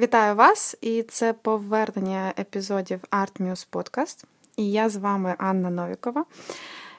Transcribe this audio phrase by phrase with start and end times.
[0.00, 0.76] Вітаю вас!
[0.80, 4.24] І це повернення епізодів Art Muse Podcast.
[4.56, 6.24] І я з вами Анна Новікова.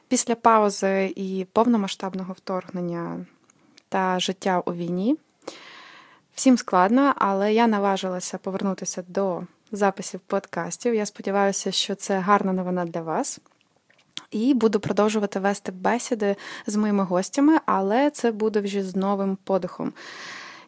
[0.07, 3.25] Після паузи і повномасштабного вторгнення
[3.89, 5.17] та життя у війні.
[6.35, 10.95] Всім складно, але я наважилася повернутися до записів подкастів.
[10.95, 13.39] Я сподіваюся, що це гарна новина для вас.
[14.31, 16.35] І буду продовжувати вести бесіди
[16.67, 19.93] з моїми гостями, але це буде вже з новим подихом.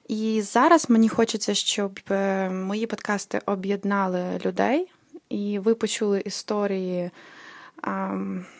[0.08, 4.92] І зараз мені хочеться, щоб е, мої подкасти об'єднали людей,
[5.30, 7.12] і ви почули історії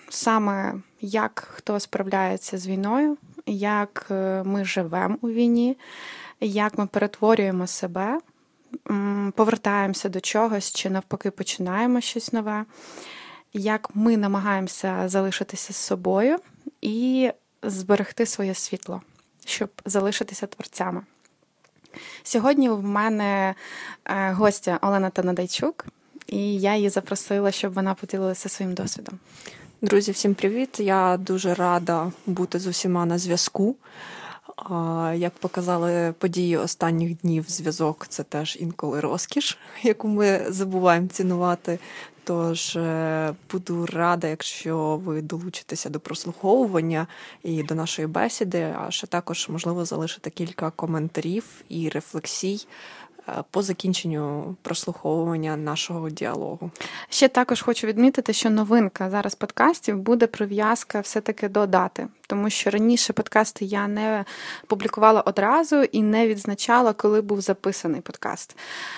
[0.10, 5.78] саме як хто справляється з війною, як е, ми живемо у війні,
[6.42, 8.20] як ми перетворюємо себе,
[9.36, 12.66] повертаємося до чогось чи навпаки починаємо щось нове,
[13.54, 16.38] як ми намагаємося залишитися з собою
[16.82, 17.32] і
[17.64, 19.02] зберегти своє світло,
[19.46, 21.02] щоб залишитися творцями.
[22.24, 23.56] Сьогодні в мене
[24.06, 25.86] е, гостя Олена Танадайчук,
[26.28, 29.20] і я її запросила, щоб вона поділилася своїм досвідом.
[29.82, 30.80] Друзі, всім привіт!
[30.80, 33.76] Я дуже рада бути з усіма на зв'язку.
[35.16, 41.80] Як показали події останніх днів, зв'язок це теж інколи розкіш, яку ми забуваємо цінувати.
[42.24, 47.08] Тож е, буду рада, якщо ви долучитеся до прослуховування
[47.44, 52.68] і до нашої бесіди, а ще також можливо залишити кілька коментарів і рефлексій
[53.28, 56.72] Е, по закінченню прослуховування нашого діалогу.
[57.10, 62.70] Ще також хочу відмітити, що новинка зараз подкастів буде прив'язка все-таки до дати, тому що
[62.70, 64.26] раніше подкасти я не
[64.68, 68.58] публікувала одразу і не відзначала, коли був записаний подкаст.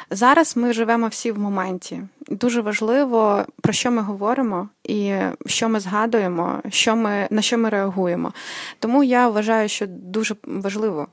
[0.10, 2.02] Зараз ми живемо всі в моменті.
[2.28, 5.16] Дуже важливо, про що ми говоримо і
[5.46, 8.34] що ми згадуємо, що ми, на що ми реагуємо.
[8.80, 11.08] Тому я вважаю, що дуже важливо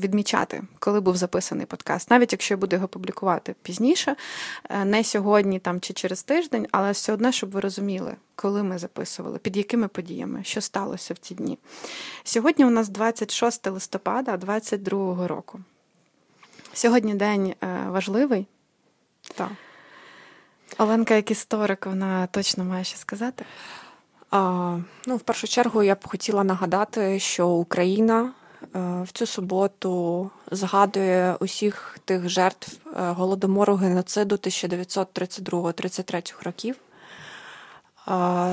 [0.00, 4.16] відмічати, коли був записаний подкаст, навіть якщо я буду його публікувати пізніше,
[4.70, 8.78] е, не сьогодні там чи через тиждень, але все одно, щоб ви розуміли, коли ми
[8.78, 11.58] записували, під якими подіями, що сталося в ці дні.
[12.24, 15.60] Сьогодні у нас 26 листопада 2022 року.
[16.72, 18.46] Сьогодні день е, важливий.
[19.34, 19.50] Так.
[20.78, 23.44] Оленка, як історик, вона точно має що сказати.
[24.30, 30.30] А, Ну, в першу чергу, я б хотіла нагадати, що Україна е, в цю суботу
[30.50, 36.76] згадує усіх тих жертв е, голодомору геноциду 1932-33 років.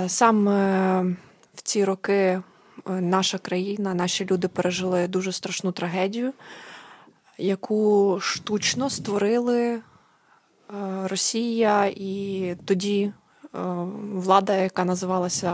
[0.07, 1.01] Саме
[1.55, 2.41] в ці роки е,
[2.87, 6.33] наша країна, наші люди пережили дуже страшну трагедію,
[7.37, 9.81] яку штучно створили
[10.73, 13.13] Е, Росія і тоді е,
[14.13, 15.51] влада, яка називалася,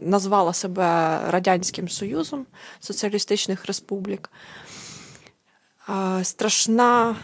[0.00, 2.46] назвала себе Радянським Союзом
[2.80, 4.30] Соціалістичних Республік.
[6.22, 7.16] Страшна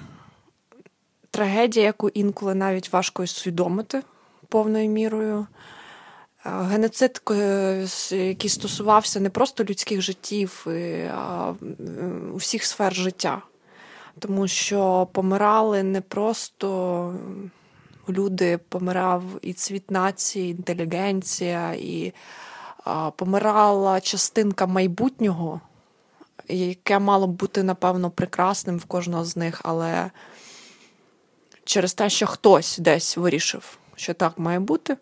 [1.31, 4.03] трагедія, яку інколи навіть важко усвідомити
[4.49, 5.47] повною мірою.
[6.47, 7.23] Геноцид,
[8.11, 10.67] який стосувався не просто людських життів,
[11.15, 11.55] а
[12.33, 13.43] усіх сфер життя.
[14.19, 17.15] Тому що помирали не просто
[18.09, 22.13] люди, помирав і цвіт нації, інтелігенція, і
[23.17, 25.61] помирала частинка майбутнього,
[26.49, 30.11] яке мало б бути, напевно, прекрасним в кожного з них, але
[31.65, 34.97] через те, що хтось десь вирішив, що так має бути,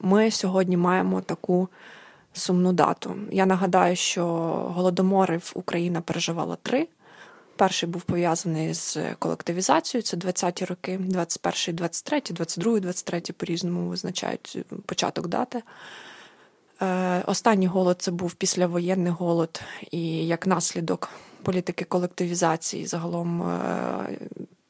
[0.00, 1.68] ми сьогодні маємо таку
[2.32, 3.16] сумну дату.
[3.30, 4.24] Я нагадаю, що
[4.74, 6.88] голодоморів Україна переживала три.
[7.56, 15.28] Перший був пов'язаний з колективізацією, це 20-ті роки, 21-й, 23-й, 22-й, 23-й по-різному визначають початок
[15.28, 15.62] дати.
[16.82, 19.60] Е, останній голод це був післявоєнний голод,
[19.90, 21.10] і як наслідок
[21.42, 24.18] політики колективізації, загалом е,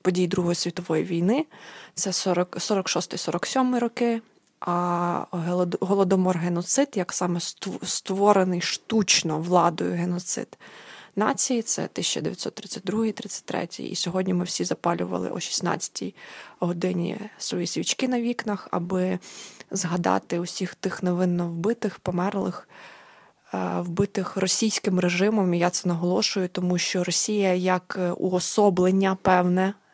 [0.06, 1.46] подій Другої світової війни,
[1.94, 4.22] це 46-47 роки
[4.60, 5.24] а
[5.80, 7.40] голодомор геноцид, як саме
[7.82, 10.58] створений штучно владою геноцид
[11.16, 13.80] нації, це 1932-33.
[13.80, 16.14] І сьогодні ми всі запалювали о 16-й
[16.60, 19.18] годині свої свічки на вікнах, аби
[19.70, 22.68] згадати усіх тих невинно вбитих, померлих.
[23.54, 29.85] Е, вбитих російським режимом, і я це наголошую, тому що Росія як уособлення певне Е,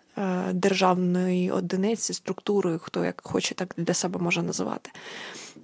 [0.53, 4.91] державної одиниці, структурою, хто як хоче, так для себе може називати.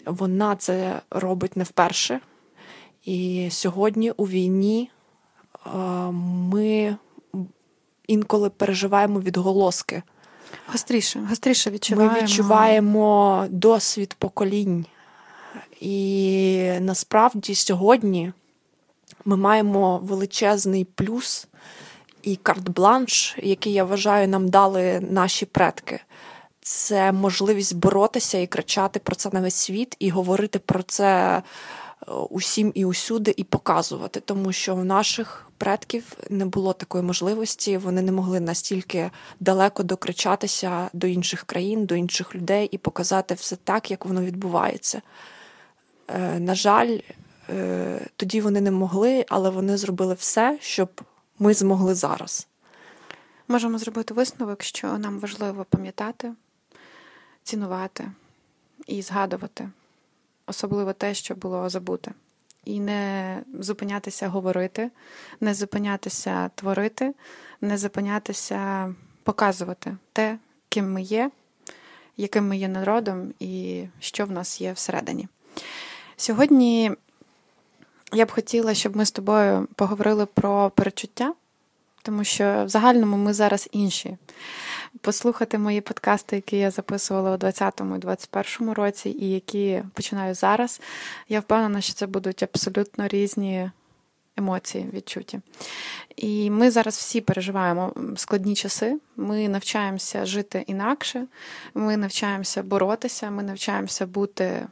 [0.07, 2.21] Вона це робить не вперше.
[3.05, 4.91] І сьогодні у війні
[5.67, 5.71] е,
[6.53, 6.97] ми
[8.07, 10.03] інколи переживаємо відголоски.
[10.67, 12.15] Гостріше, гостріше відчуваємо.
[12.15, 14.87] Ми відчуваємо досвід поколінь.
[15.81, 18.33] І насправді сьогодні
[19.25, 21.49] ми маємо величезний плюс
[22.29, 26.01] і карт-бланш, який я вважаю, нам дали наші предки.
[26.61, 32.13] Це можливість боротися і кричати про це на весь світ, і говорити про це е,
[32.31, 38.03] усім і усюди, і показувати, тому що в наших предків не було такої можливості, вони
[38.03, 39.11] не могли настільки
[39.41, 45.03] далеко докричатися до інших країн, до інших людей і показати все так, як воно відбувається.
[46.09, 46.99] Е, на жаль,
[47.51, 50.89] е, тоді вони не могли, але вони зробили все, щоб
[51.39, 52.49] ми змогли зараз.
[53.49, 56.33] Можемо зробити висновок, що нам важливо пам'ятати,
[57.43, 58.11] цінувати
[58.87, 59.71] і згадувати,
[60.47, 62.13] особливо те, що було забуте.
[62.65, 64.91] І не зупинятися говорити,
[65.41, 67.15] не зупинятися творити,
[67.61, 70.39] не зупинятися показувати те,
[70.69, 71.31] ким ми є,
[72.17, 75.29] яким ми є народом і що в нас є всередині.
[76.17, 76.93] Сьогодні
[78.13, 81.35] я б хотіла, щоб ми з тобою поговорили про перечуття,
[82.03, 84.17] тому що в загальному ми зараз інші.
[85.01, 90.81] Послухати мої подкасти, які я записувала у 2020 і 2021 році, і які починаю зараз,
[91.29, 93.71] я впевнена, що це будуть абсолютно різні
[94.37, 95.41] емоції, відчуті.
[96.17, 98.99] І ми зараз всі переживаємо складні часи.
[99.17, 101.27] Ми навчаємося жити інакше,
[101.75, 104.67] ми навчаємося боротися, ми навчаємося бути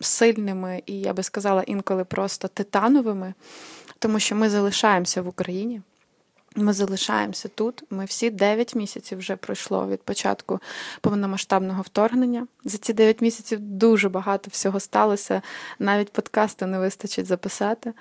[0.00, 3.34] сильними і, я би сказала, інколи просто титановими,
[3.98, 5.80] тому що ми залишаємося в Україні.
[6.56, 7.84] Ми залишаємося тут.
[7.90, 10.60] Ми всі 9 місяців вже пройшло від початку
[11.00, 12.46] повномасштабного вторгнення.
[12.64, 15.42] За ці 9 місяців дуже багато всього сталося.
[15.78, 17.92] Навіть подкасту не вистачить записати.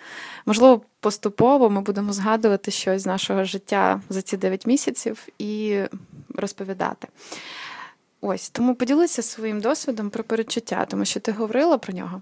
[0.45, 5.79] Можливо, поступово ми будемо згадувати щось з нашого життя за ці 9 місяців і
[6.35, 7.07] розповідати.
[8.27, 12.21] Ось тому поділися своїм досвідом про перечуття, тому що ти говорила про нього.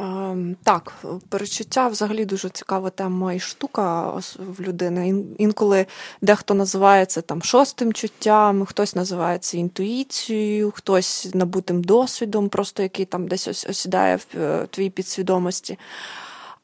[0.00, 4.02] Ем, так, перечуття взагалі дуже цікава тема і штука
[4.38, 5.24] в людини.
[5.38, 5.86] Інколи
[6.22, 13.04] дехто називає це там шостим чуттям, хтось називає це інтуїцією, хтось набутим досвідом, просто який
[13.04, 15.78] там десь осідає в е, твоїй підсвідомості.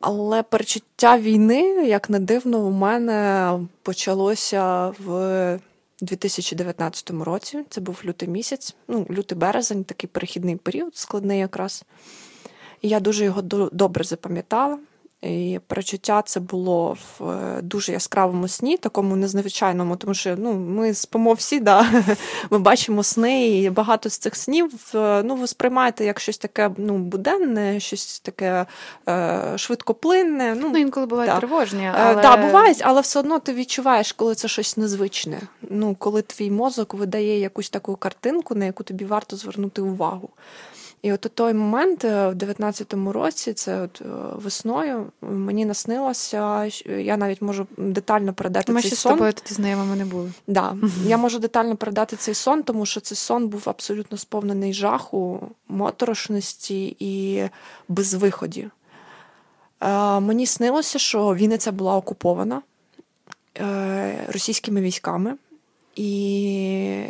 [0.00, 3.52] Але перечуття війни, як не дивно, у мене
[3.82, 5.58] почалося в
[6.00, 7.64] 2019 році.
[7.70, 11.84] Це був лютий місяць, ну, лютий березень, такий перехідний період, складний якраз.
[12.82, 13.42] І я дуже його
[13.72, 14.78] добре запам'ятала.
[15.22, 20.94] І перечуття це було в е, дуже яскравому сні, такому незвичайному, тому що ну, ми
[20.94, 21.86] спимо всі, да,
[22.50, 26.98] ми бачимо сни, і багато з цих снів ну, ви сприймаєте як щось таке ну,
[26.98, 28.66] буденне, щось таке
[29.08, 30.54] е, швидкоплинне.
[30.60, 31.38] Ну, ну інколи бувають да.
[31.38, 31.84] тривожні.
[31.84, 32.22] Е, але...
[32.22, 35.40] Так, бувають, але все одно ти відчуваєш, коли це щось незвичне.
[35.62, 40.30] Ну, Коли твій мозок видає якусь таку картинку, на яку тобі варто звернути увагу.
[41.02, 44.04] І от у той момент, е, в 19-му році, це от е,
[44.34, 49.12] весною, мені наснилося, я навіть можу детально передати Ми цей ще сон.
[49.12, 50.32] з тобою тоді знайомими не були.
[50.46, 50.76] Да.
[51.04, 56.96] Я можу детально передати цей сон, тому що цей сон був абсолютно сповнений жаху, моторошності
[56.98, 57.42] і
[57.88, 58.68] безвиході.
[59.80, 62.62] Е, Мені снилося, що Вінниця була окупована
[63.58, 65.34] е, російськими військами.
[65.94, 66.40] І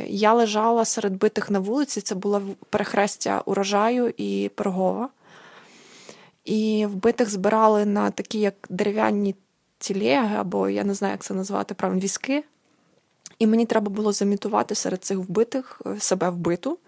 [0.07, 5.09] я лежала серед битих на вулиці, це було перехрестя урожаю і пергова.
[6.45, 9.35] І вбитих збирали на такі, як дерев'яні
[9.79, 12.45] тілеги, або я не знаю, як це назвати, правильно, візки.
[13.39, 16.79] І мені треба було замітувати серед цих вбитих е, себе вбиту,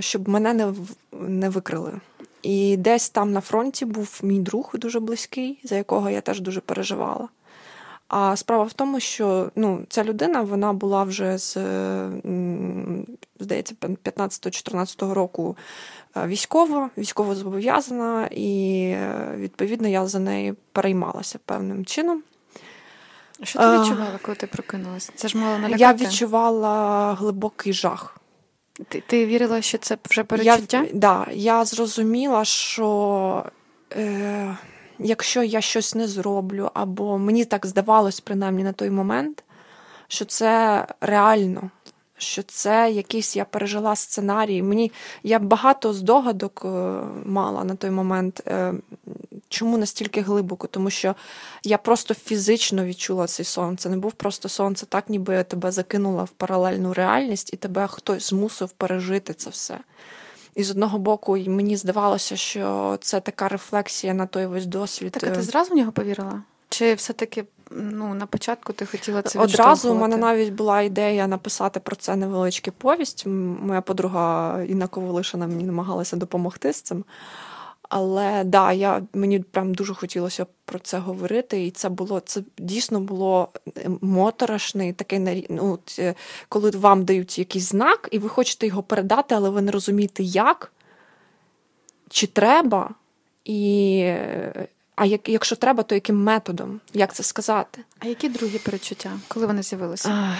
[0.00, 0.74] щоб мене не
[1.12, 1.92] не викрили.
[2.42, 6.60] І десь там на фронті був мій друг дуже близький, за якого я теж дуже
[6.60, 7.28] переживала.
[8.12, 11.56] А справа в тому, що ну, ця людина вона була вже з
[13.40, 15.56] здається 15-14 року
[16.16, 22.22] е, військова, військово зобов'язана, і е, відповідно я за нею переймалася певним чином.
[23.42, 25.12] Що ти відчувала, коли ти прокинулася?
[25.14, 25.80] Це ж мало налякати?
[25.80, 28.18] Я відчувала глибокий жах.
[28.88, 30.82] Ти ти вірила, що це вже перечуття?
[30.82, 33.44] Я, да, я зрозуміла, що.
[33.92, 34.56] Е,
[35.04, 39.44] якщо я щось не зроблю, або мені так здавалось, принаймні на той момент,
[40.08, 41.70] що це реально,
[42.18, 44.62] що це якийсь я пережила сценарій.
[44.62, 44.92] Мені
[45.22, 46.68] я багато здогадок е,
[47.24, 48.42] мала на той момент.
[48.46, 48.74] Е,
[49.48, 50.66] чому настільки глибоко?
[50.66, 51.14] Тому що
[51.64, 53.76] я просто фізично відчула цей сон.
[53.76, 57.86] Це не був просто сон, це так, ніби тебе закинула в паралельну реальність, і тебе
[57.86, 59.78] хтось змусив пережити це все.
[60.54, 65.12] І з одного боку, мені здавалося, що це така рефлексія на той весь досвід.
[65.12, 66.42] Так а ти е, зразу в нього повірила?
[66.68, 71.80] Чи все-таки ну, на початку ти хотіла це Одразу у мене навіть була ідея написати
[71.80, 73.26] про це невеличку повість.
[73.26, 77.04] Моя подруга Інна Ковалишина мені намагалася допомогти з цим.
[77.94, 83.00] Але да, я мені прям дуже хотілося про це говорити, і це було це дійсно
[83.00, 86.14] було е, моторошний такий ну, е,
[86.48, 90.72] коли вам дають якийсь знак, і ви хочете його передати, але ви не розумієте, як
[92.10, 92.90] чи треба,
[93.44, 94.00] і
[94.94, 96.80] а як, якщо треба, то яким методом?
[96.92, 97.80] Як це сказати?
[97.98, 100.36] А які другі перечуття, коли вони з'явилися?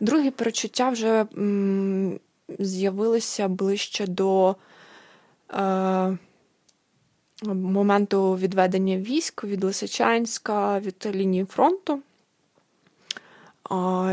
[0.00, 2.20] Другі перечуття вже м,
[2.58, 4.56] з'явилися ближче до.
[5.54, 6.18] Е,
[7.42, 12.00] моменту відведення військ від Лисичанська, від лінії фронту.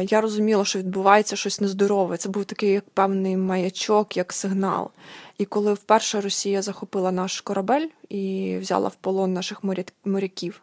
[0.02, 2.18] Я розуміла, що відбувається щось нездорове.
[2.18, 4.90] Це був такий як певний маячок, як сигнал.
[5.38, 9.62] І коли вперше Росія захопила наш корабель і взяла в полон наших
[10.06, 10.62] моряків,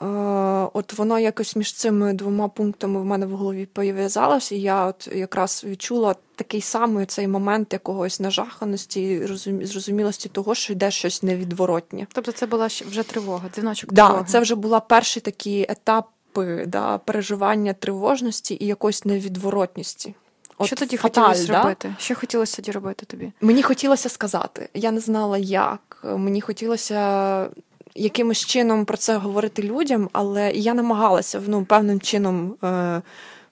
[0.00, 5.08] от воно якось між цими двома пунктами в мене в голові пов'язалось, і я от
[5.14, 9.26] якраз відчула такий самий цей момент якогось нажаханості,
[9.62, 12.06] зрозумілості того, що йде щось невідворотнє.
[12.12, 14.26] Тобто це була вже тривога, дзвіночок да, тривоги?
[14.28, 20.14] Це вже була перші такі етапи да, переживання тривожності і якоїсь невідворотності.
[20.58, 21.62] От Що тоді фаталь, хотілося да?
[21.62, 21.94] робити?
[21.98, 23.32] Що хотілося тоді робити тобі?
[23.40, 24.68] Мені хотілося сказати.
[24.74, 26.00] Я не знала як.
[26.16, 27.48] Мені хотілося
[27.94, 33.02] якимось чином про це говорити людям, але я намагалася ну, певним чином е,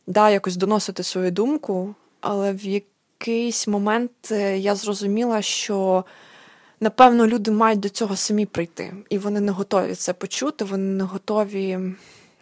[0.06, 6.04] да, якось доносити свою думку, але в якийсь момент е, я зрозуміла, що.
[6.80, 11.04] Напевно, люди мають до цього самі прийти, і вони не готові це почути, вони не
[11.04, 11.78] готові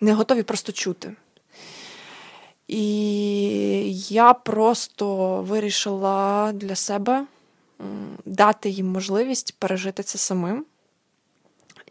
[0.01, 1.13] не готові просто чути.
[2.69, 7.27] І я просто вирішила для себе
[8.25, 10.65] дати їм можливість пережити це самим.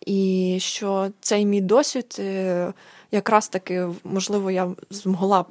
[0.05, 2.73] І що цей мій досвід е,
[3.11, 5.45] якраз таки, можливо, я змогла б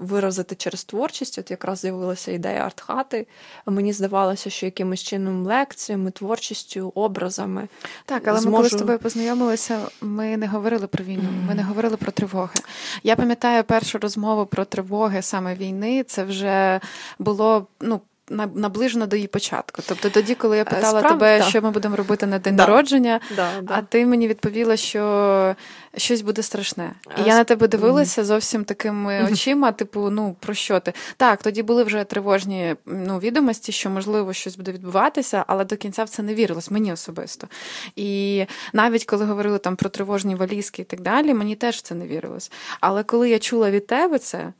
[0.00, 1.38] виразити через творчість.
[1.38, 3.26] От якраз з'явилася ідея арт-хати.
[3.66, 7.68] Мені здавалося, що якимось чином лекціями, творчістю, образами.
[8.04, 8.56] Так, але зможу...
[8.56, 12.60] ми коли з тобою познайомилися, ми не говорили про війну, ми не говорили про тривоги.
[13.02, 16.04] Я пам'ятаю першу розмову про тривоги саме війни.
[16.04, 16.80] Це вже
[17.18, 18.00] було ну
[18.30, 19.82] наближено до її початку.
[19.88, 21.12] Тобто тоді, коли я е, питала Справ...
[21.12, 21.44] тебе, да.
[21.44, 22.66] що ми будемо робити на день да.
[22.66, 25.56] народження, да, а ти мені відповіла, що
[25.96, 26.92] щось буде страшне.
[27.18, 27.26] І а...
[27.26, 30.92] я на тебе дивилася зовсім такими очима, типу, ну про що ти?
[31.16, 36.04] Так, тоді були вже тривожні ну, відомості, що можливо щось буде відбуватися, але до кінця
[36.04, 37.48] в це не вірилось, мені особисто.
[37.96, 41.94] І навіть коли говорили там про тривожні валізки і так далі, мені теж в це
[41.94, 42.52] не вірилось.
[42.80, 44.52] Але коли я чула від тебе це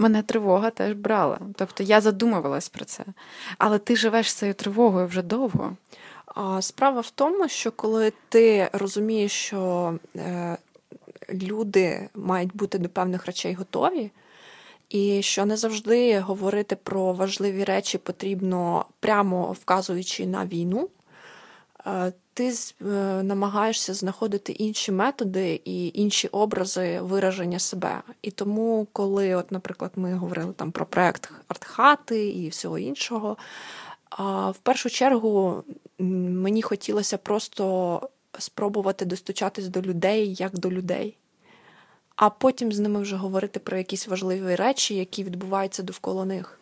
[0.00, 1.38] мене тривога теж брала.
[1.56, 3.04] Тобто я задумувалась про це.
[3.58, 5.76] Але ти живеш цією тривогою вже довго.
[6.60, 10.56] Справа в тому, що коли ти розумієш, що е,
[11.32, 14.10] люди мають бути до певних речей готові,
[14.88, 20.88] і що не завжди говорити про важливі речі потрібно прямо вказуючи на війну,
[21.86, 22.84] е, ти е,
[23.22, 28.02] намагаєшся знаходити інші методи і інші образи вираження себе.
[28.22, 33.36] І тому, коли, от, наприклад, ми говорили там про проект артхати і всього іншого,
[34.48, 35.64] в першу чергу
[35.98, 38.00] мені хотілося просто
[38.38, 41.16] спробувати достучатись до людей як до людей.
[42.16, 46.59] А потім з ними вже говорити про якісь важливі речі, які відбуваються довкола них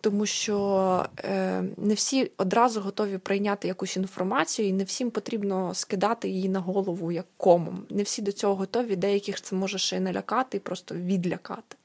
[0.00, 6.28] тому що е, не всі одразу готові прийняти якусь інформацію, і не всім потрібно скидати
[6.28, 7.82] її на голову як комом.
[7.90, 11.76] Не всі до цього готові, деяких це може ще й налякати і просто відлякати.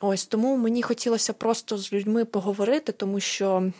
[0.00, 3.72] Ось тому мені хотілося просто з людьми поговорити, тому що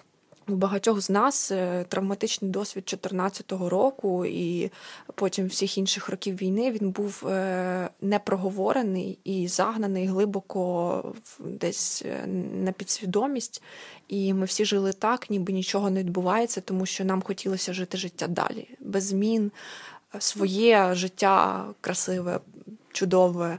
[0.49, 4.71] у багатьох з нас е, травматичний досвід 2014 року і
[5.15, 12.27] потім всіх інших років війни він був е, непроговорений і загнаний глибоко десь е,
[12.65, 13.63] на підсвідомість.
[14.09, 18.27] І ми всі жили так, ніби нічого не відбувається, тому що нам хотілося жити життя
[18.27, 19.53] далі, без змін,
[20.19, 22.41] своє життя красиве.
[22.93, 23.59] Чудове.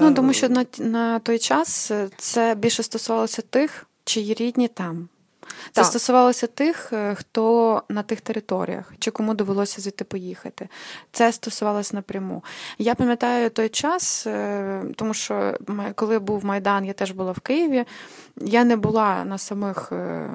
[0.00, 5.08] Ну тому що на на той час це більше стосувалося тих, чиї рідні там.
[5.64, 5.84] Це так.
[5.84, 10.68] стосувалося тих, е, хто на тих територіях, чи кому довелося звідти поїхати.
[11.12, 12.44] Це стосувалося напряму.
[12.78, 15.58] Я пам'ятаю той час, е, тому що
[15.94, 17.84] коли був Майдан, я теж була в Києві.
[18.36, 20.30] Я не була на самих е,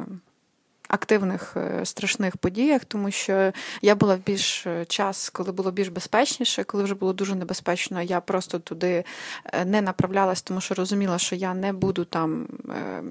[0.88, 3.52] активних е, страшних подіях, тому що
[3.82, 8.02] я була в більш е, час, коли було більш безпечніше, коли вже було дуже небезпечно.
[8.02, 9.04] Я просто туди
[9.46, 12.48] е, не направлялась, тому що розуміла, що я не буду там,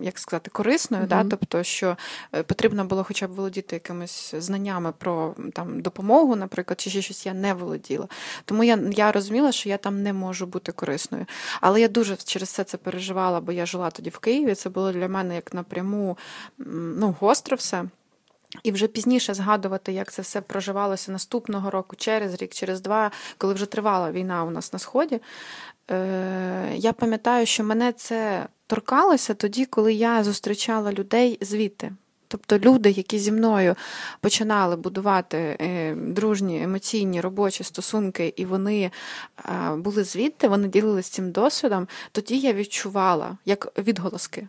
[0.02, 1.04] як сказати, корисною.
[1.04, 1.08] Mm-hmm.
[1.08, 1.24] Да?
[1.24, 1.96] Тобто, що
[2.46, 7.34] потрібно було хоча б володіти якимись знаннями про там допомогу, наприклад, чи ще щось я
[7.34, 8.08] не володіла.
[8.44, 11.26] Тому я я розуміла, що я там не можу бути корисною.
[11.60, 14.54] Але я дуже через це це переживала, бо я жила тоді в Києві.
[14.54, 16.18] Це було для мене як напряму
[16.98, 17.84] ну, гостро все.
[18.62, 23.54] І вже пізніше згадувати, як це все проживалося наступного року, через рік, через два, коли
[23.54, 25.20] вже тривала війна у нас на сході.
[25.90, 31.92] Е, Я пам'ятаю, що мене це торкалося тоді, коли я зустрічала людей звідти.
[32.28, 33.76] Тобто люди, які зі мною
[34.20, 38.90] починали будувати е, дружні емоційні робочі стосунки, і вони
[39.76, 44.48] були звідти, вони ділилися цим досвідом, тоді я відчувала як відголоски,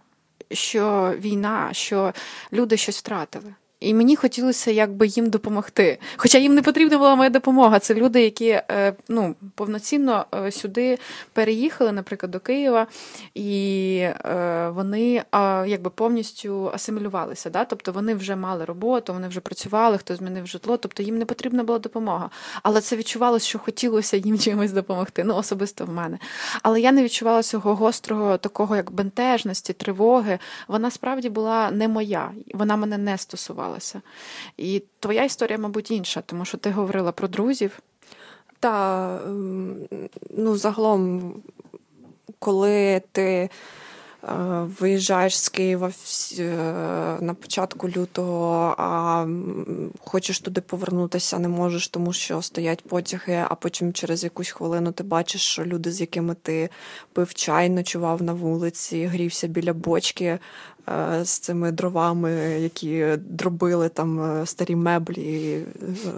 [0.51, 2.13] що війна, що
[2.53, 3.53] люди щось втратили.
[3.79, 5.97] І мені хотілося якби їм допомогти.
[6.17, 7.79] Хоча їм не потрібна була моя допомога.
[7.79, 10.97] Це люди, які е, ну, повноцінно е, сюди
[11.33, 12.87] переїхали, наприклад, до Києва,
[13.33, 15.23] і е, вони
[15.67, 17.49] якби повністю асимілювалися.
[17.49, 17.65] Да?
[17.65, 21.63] Тобто вони вже мали роботу, вони вже працювали, хто змінив житло, тобто їм не потрібна
[21.63, 22.29] була допомога.
[22.63, 25.23] Але це відчувалося, що хотілося їм чимось допомогти.
[25.23, 26.19] Ну, особисто в мене.
[26.63, 30.39] Але я не відчувала цього гострого, такого як бентежності, тривоги.
[30.67, 34.01] Вона справді була не моя, вона мене не стосувала сталося.
[34.57, 37.79] І твоя історія, мабуть, інша, тому що ти говорила про друзів.
[38.59, 39.75] Та ем,
[40.37, 41.33] ну, загалом,
[42.39, 43.49] коли ти
[44.25, 45.91] Е, виїжджаєш з Києва
[46.39, 46.43] е,
[47.21, 49.25] на початку лютого, а
[49.99, 55.03] хочеш туди повернутися, не можеш, тому що стоять потяги, а потім через якусь хвилину ти
[55.03, 56.69] бачиш, що люди, з якими ти
[57.13, 60.39] пив чай, ночував на вулиці, грівся біля бочки
[61.23, 65.63] з цими дровами, які дробили там старі меблі,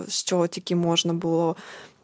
[0.08, 1.56] з чого тільки можна було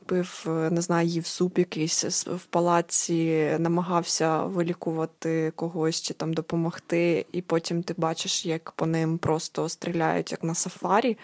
[0.04, 7.26] пив, е, не знаю, їв суп якийсь в палаці, намагався вилікувати когось чи там допомогти,
[7.32, 11.18] і потім ти бачиш, як по ним просто стріляють, як на сафарі,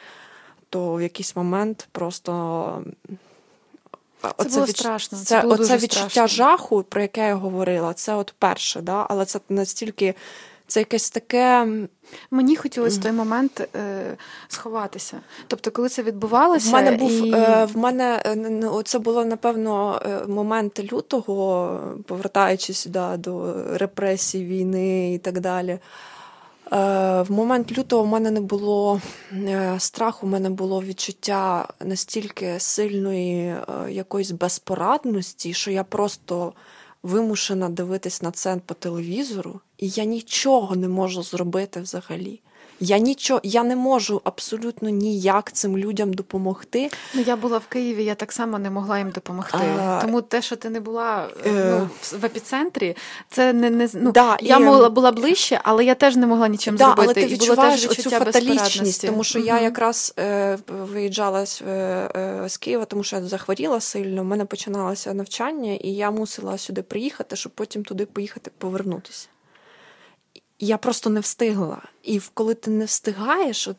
[0.69, 2.84] то в якийсь момент просто.
[4.22, 4.77] Це оце було від...
[4.77, 5.17] страшно.
[5.17, 6.27] Це, це було оце відчуття страшно.
[6.27, 9.05] жаху, про яке я говорила, це от перше, да?
[9.10, 10.15] але це настільки
[10.70, 11.68] це якесь таке.
[12.32, 15.22] Мені хотілося в той момент е, сховатися.
[15.48, 17.34] Тобто, коли це відбувалося, в мене був і...
[17.34, 25.14] е, в мене е, це було напевно е, момент лютого, повертаючись да, до репресій, війни
[25.14, 25.72] і так далі.
[25.72, 25.80] Е,
[27.22, 29.02] в момент лютого в мене не було
[29.78, 33.56] страху, в мене було відчуття настільки сильної
[33.89, 36.54] якоїсь безпорадності, що я просто
[37.04, 42.39] вимушена дивитись на це по телевізору, і я нічого не можу зробити взагалі.
[42.80, 46.89] Я нічого, я не можу абсолютно ніяк цим людям допомогти.
[47.13, 49.58] Ну я була в Києві, я так само не могла їм допомогти.
[49.80, 51.89] А, Тому те, що ти не була е, ну,
[52.20, 52.96] в епіцентрі,
[53.30, 56.48] це не не ну, да, я і, могла була ближче, але я теж не могла
[56.48, 57.04] нічим да, зробити.
[57.06, 61.65] Але ти відчуваєш оцю фаталічність, тому що mm я якраз е, виїжджала з, е,
[62.15, 64.22] е, з Києва, тому що я захворіла сильно.
[64.22, 69.28] У мене починалося навчання, і я мусила сюди приїхати, щоб потім туди поїхати повернутися.
[70.60, 71.82] Я просто не встигла.
[72.04, 73.74] І коли ти не встигаєш, в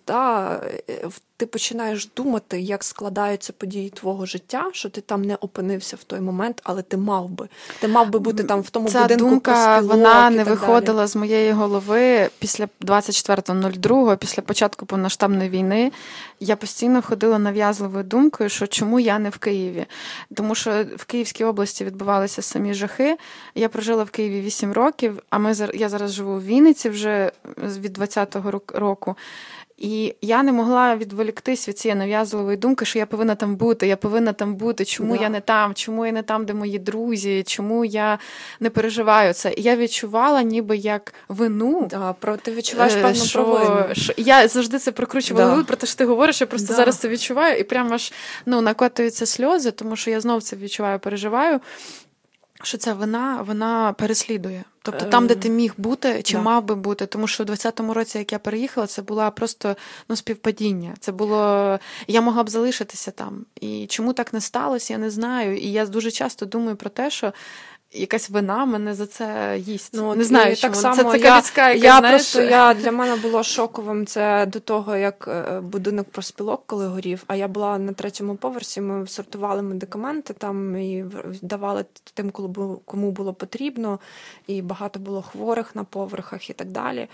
[0.89, 1.09] е,
[1.41, 6.21] ти починаєш думати, як складаються події твого життя, що ти там не опинився в той
[6.21, 7.49] момент, але ти мав би.
[7.81, 9.25] Ти мав би бути там в тому Ця будинку.
[9.31, 11.09] думка вона не виходила далі.
[11.09, 15.93] з моєї голови після 24.02, після початку повноштабної війни.
[16.41, 19.87] Я постійно ходила нав'язливою думкою, що чому я не в Києві.
[20.35, 23.17] Тому що в Київській області відбувалися самі жахи.
[23.55, 27.99] Я прожила в Києві 8 років, а ми я зараз живу в Вінниці вже від
[27.99, 29.17] 20-го року.
[29.81, 33.97] І я не могла відволіктись від цієї нав'язливої думки, що я повинна там бути, я
[33.97, 34.85] повинна там бути.
[34.85, 35.23] Чому да.
[35.23, 35.75] я не там?
[35.75, 37.43] Чому я не там, де мої друзі?
[37.47, 38.19] Чому я
[38.61, 39.53] не переживаю це?
[39.57, 41.87] І я відчувала, ніби як вину.
[41.91, 43.95] Да, про ти відчуваєш е, певну що, провину.
[43.95, 45.63] Що, я завжди це прокручувала да.
[45.63, 46.75] про те, що ти говориш, я просто да.
[46.75, 48.13] зараз це відчуваю, і прямо аж
[48.47, 51.61] ну накотуються сльози, тому що я знов це відчуваю, переживаю.
[52.63, 54.65] Що ця вина вона переслідує.
[54.83, 56.43] Тобто там, де ти ем, міг бути чи да.
[56.43, 59.77] мав би бути, тому що у 20-му році, як я переїхала, це була просто
[60.09, 60.95] ну, співпадіння.
[61.01, 63.47] Це було я могла б залишитися там.
[63.61, 65.59] І чому так не сталося, я не знаю.
[65.59, 67.33] І я дуже часто думаю про те, що
[67.93, 69.91] якась вина мене за це їсть.
[69.95, 70.73] Ну, Не знаю, чому.
[70.73, 72.23] так само це людська, яка, я знаєш...
[72.23, 77.25] просто я для мене було шоковим це до того, як е, будинок проспілок, коли горів.
[77.27, 78.81] А я була на третьому поверсі.
[78.81, 81.05] Ми сортували медикаменти там і
[81.43, 82.31] давали тим,
[82.85, 83.99] кому було потрібно,
[84.47, 87.09] і багато було хворих на поверхах і так далі.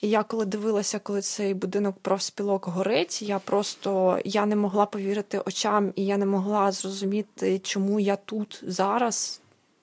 [0.00, 5.38] І я коли дивилася, коли цей будинок профспілок горить, я просто я не могла повірити
[5.46, 9.40] очам, і я не могла зрозуміти, чому я тут зараз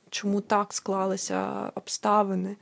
[0.10, 2.56] чому так склалися обставини.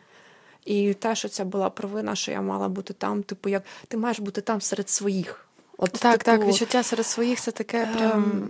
[0.66, 4.20] І те, що це була провина, що я мала бути там, типу, як ти маєш
[4.20, 5.48] бути там серед своїх.
[5.78, 8.50] От, Так, типу, так, відчуття серед своїх це таке ем, прям.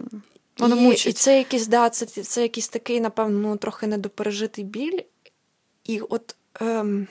[0.58, 1.08] Воно і, мучить.
[1.08, 5.00] І це якийсь, да, це, це якийсь такий, напевно, ну, трохи недопережитий біль.
[5.84, 7.08] І от ем,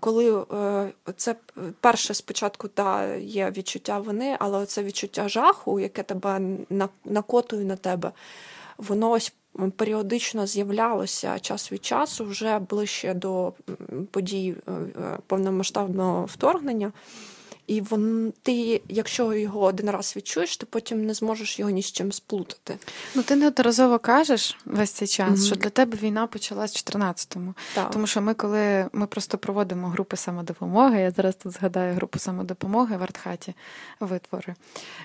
[0.00, 1.36] коли е, це
[1.80, 6.40] перше спочатку та є відчуття вини, але це відчуття жаху, яке тебе
[7.04, 8.12] накотує на тебе,
[8.78, 9.32] воно ось
[9.76, 13.52] періодично з'являлося час від часу вже ближче до
[14.10, 16.92] подій е, повномасштабного вторгнення.
[17.70, 21.92] І вон, ти, якщо його один раз відчуєш, ти потім не зможеш його ні з
[21.92, 22.78] чим сплутати.
[23.14, 25.46] Ну ти неодноразово кажеш весь цей час, mm-hmm.
[25.46, 27.54] що для тебе війна почалась в 14-му.
[27.74, 27.90] Так.
[27.90, 32.96] Тому що ми, коли ми просто проводимо групи самодопомоги, я зараз тут згадаю групу самодопомоги
[32.96, 33.54] в Артхаті
[34.00, 34.54] витвори.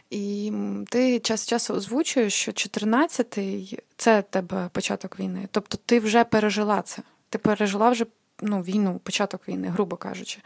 [0.10, 0.54] І
[0.90, 5.48] ти час часу озвучуєш, що 14-й це тебе початок війни.
[5.52, 7.02] Тобто ти вже пережила це.
[7.30, 8.06] Ти пережила вже
[8.42, 10.40] ну, війну, початок війни, грубо кажучи.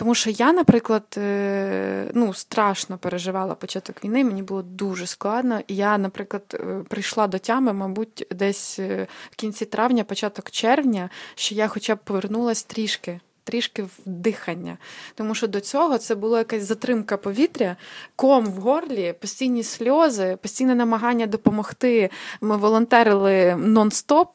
[0.00, 5.60] Тому що я, наприклад, е, ну, страшно переживала початок війни, мені було дуже складно.
[5.66, 11.10] І я, наприклад, е, прийшла до тями, мабуть, десь е, в кінці травня, початок червня,
[11.34, 13.20] що я хоча б повернулася трішки.
[13.44, 14.78] Трішки вдихання,
[15.14, 17.76] тому що до цього це була якась затримка повітря,
[18.16, 22.10] ком в горлі, постійні сльози, постійне намагання допомогти.
[22.40, 24.26] Ми волонтерили нон-стоп,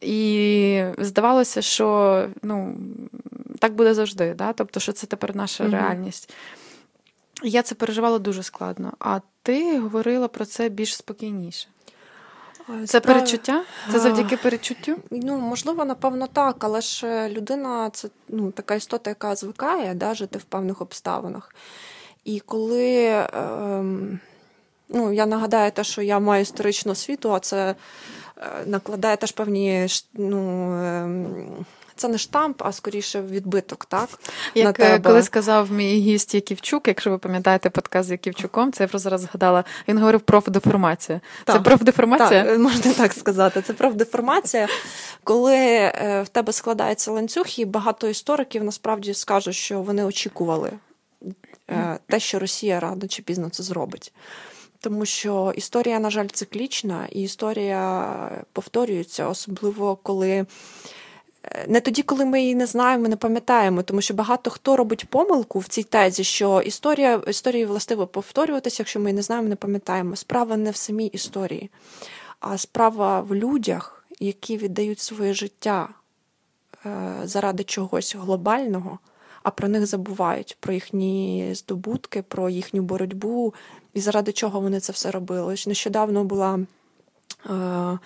[0.00, 2.76] і здавалося, що ну,
[3.58, 4.34] так буде завжди.
[4.34, 4.52] Да?
[4.52, 6.34] Тобто, що це тепер наша mm реальність.
[7.42, 8.92] Я це переживала дуже складно.
[8.98, 11.68] А ти говорила про це більш спокійніше.
[12.66, 13.02] Це Справ...
[13.02, 13.64] перечуття?
[13.92, 14.96] Це завдяки перечуттю?
[15.10, 20.38] Ну, можливо, напевно, так, але ж людина це ну, така істота, яка звикає да, жити
[20.38, 21.54] в певних обставинах.
[22.24, 23.28] І коли е,
[24.88, 27.74] ну, я нагадаю те, що я маю історичну освіту, а це
[28.36, 31.08] е, накладає теж певні ну, е,
[31.96, 33.84] це не штамп, а скоріше відбиток.
[33.84, 34.08] так?
[34.54, 35.08] Як на е, тебе.
[35.08, 39.20] коли сказав мій гість Яківчук, якщо ви пам'ятаєте подкаст з Яківчуком, це я просто зараз
[39.20, 39.64] згадала.
[39.88, 41.20] Він говорив про профдеформація.
[41.46, 42.44] Це профдеформація?
[42.44, 43.62] Так, Можна так сказати.
[43.62, 44.68] Це профдеформація,
[45.24, 50.72] коли е, в тебе складається ланцюг, і багато істориків насправді скажуть, що вони очікували
[51.70, 54.12] е, те, що Росія рано чи пізно це зробить.
[54.80, 58.14] Тому що історія, на жаль, циклічна, і історія
[58.52, 60.46] повторюється, особливо коли
[61.68, 65.58] не тоді, коли ми її не знаємо, не пам'ятаємо, тому що багато хто робить помилку
[65.58, 70.16] в цій тезі, що історія історії властиво повторюватися, якщо ми її не знаємо, не пам'ятаємо.
[70.16, 71.70] Справа не в самій історії,
[72.40, 75.88] а справа в людях, які віддають своє життя
[76.86, 78.98] е, заради чогось глобального,
[79.42, 83.54] а про них забувають, про їхні здобутки, про їхню боротьбу
[83.94, 85.54] і заради чого вони це все робили.
[85.66, 86.58] Нещодавно була.
[87.50, 87.98] Е,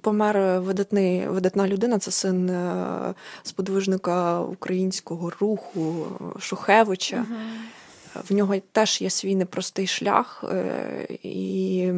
[0.00, 6.06] Помер видатний, видатна людина, це син е, сподвижника українського руху
[6.38, 7.16] Шухевича.
[7.16, 8.22] Uh-huh.
[8.28, 11.92] В нього теж є свій непростий шлях, е, і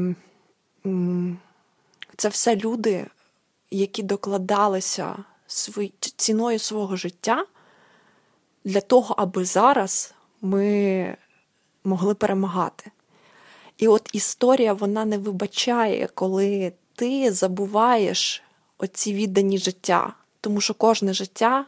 [2.16, 3.06] це все люди,
[3.70, 5.16] які докладалися
[6.16, 7.46] ціною свого життя
[8.64, 11.16] для того, аби зараз ми
[11.84, 12.90] могли перемагати.
[13.78, 18.42] І от історія вона не вибачає, коли ти забуваєш
[18.78, 21.66] оці віддані життя, тому що кожне життя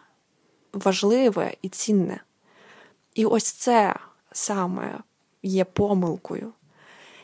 [0.72, 2.20] важливе і цінне.
[3.14, 3.96] І ось це
[4.32, 4.98] саме
[5.42, 6.52] є помилкою.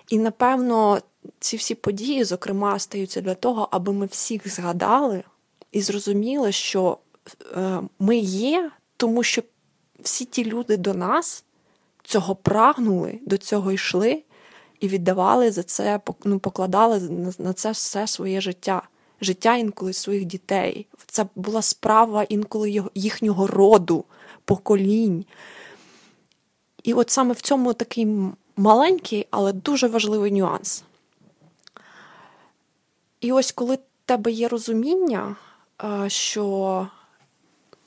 [0.09, 1.03] І напевно,
[1.39, 5.23] ці всі події, зокрема, стаються для того, аби ми всіх згадали
[5.73, 6.99] і зрозуміли, що
[7.57, 9.43] е, ми є, тому що
[10.01, 11.45] всі ті люди до нас
[12.03, 14.23] цього прагнули, до цього йшли,
[14.81, 17.01] і віддавали за це, ну, покладали
[17.39, 18.83] на це все своє життя,
[19.21, 20.87] життя інколи своїх дітей.
[21.07, 24.05] Це була справа інколи їхнього роду,
[24.45, 25.25] поколінь.
[26.83, 28.09] І от саме в цьому такий
[28.57, 30.85] маленький, але дуже важливий нюанс.
[33.21, 35.37] І ось коли в тебе є розуміння,
[36.07, 36.89] що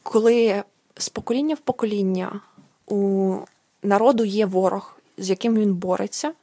[0.03, 0.63] коли
[0.97, 2.41] з покоління в покоління
[2.87, 3.37] у
[3.83, 6.33] народу є ворог, з яким він бореться,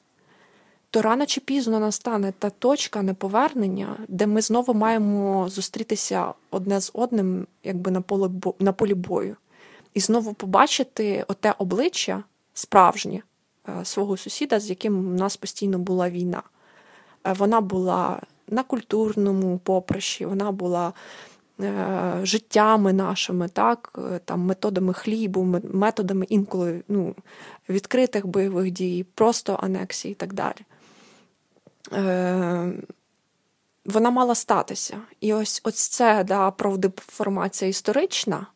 [0.90, 6.90] то рано чи пізно настане та точка неповернення, де ми знову маємо зустрітися одне з
[6.94, 9.36] одним, якби на полі на полі бою,
[9.94, 12.22] і знову побачити оте обличчя
[12.54, 13.22] справжнє
[13.68, 16.42] е, свого сусіда, з яким у нас постійно була війна.
[17.24, 20.92] Е, вона була на культурному поприщі, вона була.
[21.62, 27.14] Е, життями нашими, так, там методами хлібу, методами інколи ну,
[27.68, 30.56] відкритих бойових дій, просто анексії і так далі
[33.84, 35.00] вона мала статися.
[35.20, 38.46] І ось ось це да, правдеформація історична,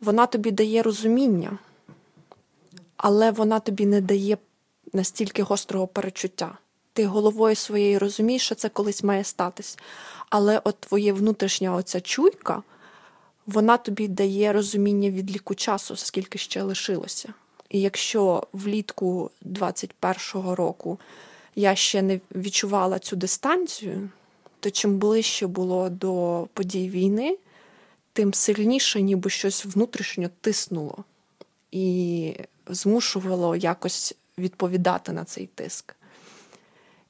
[0.00, 1.58] вона тобі дає розуміння,
[2.96, 4.38] але вона тобі не дає
[4.92, 6.58] настільки гострого перечуття.
[6.92, 9.78] Ти головою своєю розумієш, що це колись має статись.
[10.30, 12.62] Але от твоє внутрішня оця чуйка,
[13.46, 17.34] вона тобі дає розуміння відліку часу, скільки ще лишилося.
[17.70, 20.98] І якщо влітку 21-го року
[21.58, 24.10] я ще не відчувала цю дистанцію,
[24.60, 27.38] то чим ближче було до подій війни,
[28.12, 31.04] тим сильніше, ніби щось внутрішньо тиснуло
[31.72, 32.34] і
[32.66, 35.96] змушувало якось відповідати на цей тиск.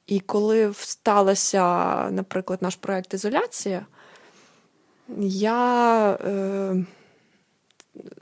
[0.07, 1.63] І коли сталося,
[2.11, 3.85] наприклад, наш проєкт Ізоляція,
[5.27, 6.85] я е,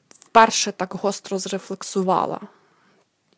[0.10, 2.40] вперше так гостро зрефлексувала.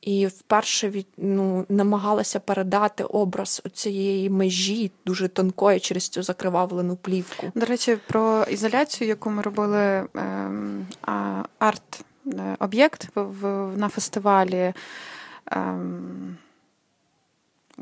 [0.02, 7.52] І вперше від, ну, намагалася передати образ цієї межі дуже тонкої через цю закривавлену плівку.
[7.56, 10.88] До речі, про ізоляцію, яку ми робили ем,
[11.60, 14.74] арт-об'єкт в, в, на фестивалі.
[15.52, 16.38] Ем,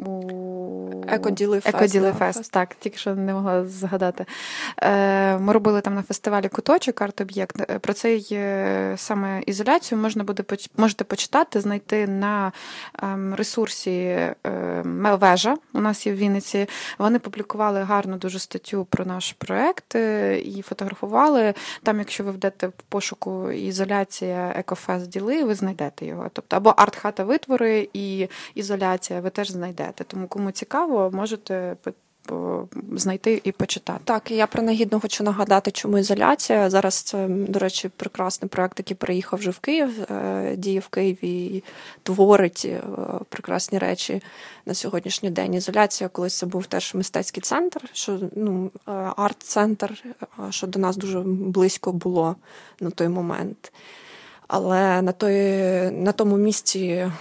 [0.06, 0.48] у
[1.08, 1.76] Екоділи Фест.
[1.76, 4.26] Екоділи Фест, так, тільки що не могла згадати.
[4.82, 7.72] Е, ми робили там на фестивалі куточок арт-об'єкт.
[7.72, 10.44] Е, про цей е, саме ізоляцію можна буде
[10.78, 12.52] можете почитати, знайти на
[13.04, 14.18] ем, ресурсі
[14.84, 15.58] Мелвежа.
[15.74, 16.68] У нас є в Вінниці.
[16.98, 19.96] Вони публікували гарну дуже статтю про наш проект
[20.46, 21.54] і фотографували.
[21.84, 26.30] Там, якщо ви вдете в пошуку ізоляція Екофест діли, ви знайдете його.
[26.34, 30.04] Тобто або арт-хата витвори і ізоляція, ви теж знайдете знайдете.
[30.04, 31.76] Тому кому цікаво, можете
[32.96, 34.00] знайти і почитати.
[34.04, 36.70] Так, я принагідно хочу нагадати, чому ізоляція.
[36.70, 41.46] Зараз це, до речі, прекрасний проект, який приїхав вже в Київ, е, діє в Києві
[41.46, 41.64] і
[42.04, 42.82] творить е,
[43.30, 44.22] прекрасні речі
[44.66, 45.54] на сьогоднішній день.
[45.54, 50.04] Ізоляція, колись це був теж мистецький центр, що ну, е, арт-центр,
[50.50, 52.36] що до нас дуже близько було
[52.80, 53.72] на той момент.
[54.48, 55.36] Але на той,
[55.92, 57.12] на тому місці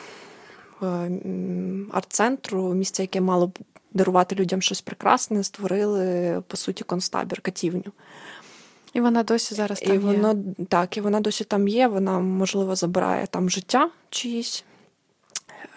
[1.92, 3.58] арт-центру, місце, яке мало б
[3.92, 7.92] дарувати людям щось прекрасне, створили по суті концтабір, катівню.
[8.92, 10.64] І вона досі зараз там і воно, є?
[10.68, 11.88] Так, і вона досі там є.
[11.88, 14.64] Вона, можливо, забирає там життя чиїсь,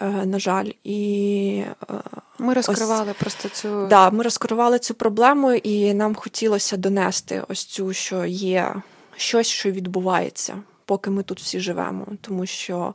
[0.00, 0.70] е, на жаль.
[0.84, 1.94] І е,
[2.38, 3.86] Ми розкривали ось, просто цю.
[3.86, 8.74] Да, Ми розкривали цю проблему, і нам хотілося донести ось цю, що є
[9.16, 12.06] щось, що відбувається, поки ми тут всі живемо.
[12.20, 12.94] Тому що.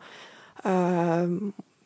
[0.66, 1.28] Е,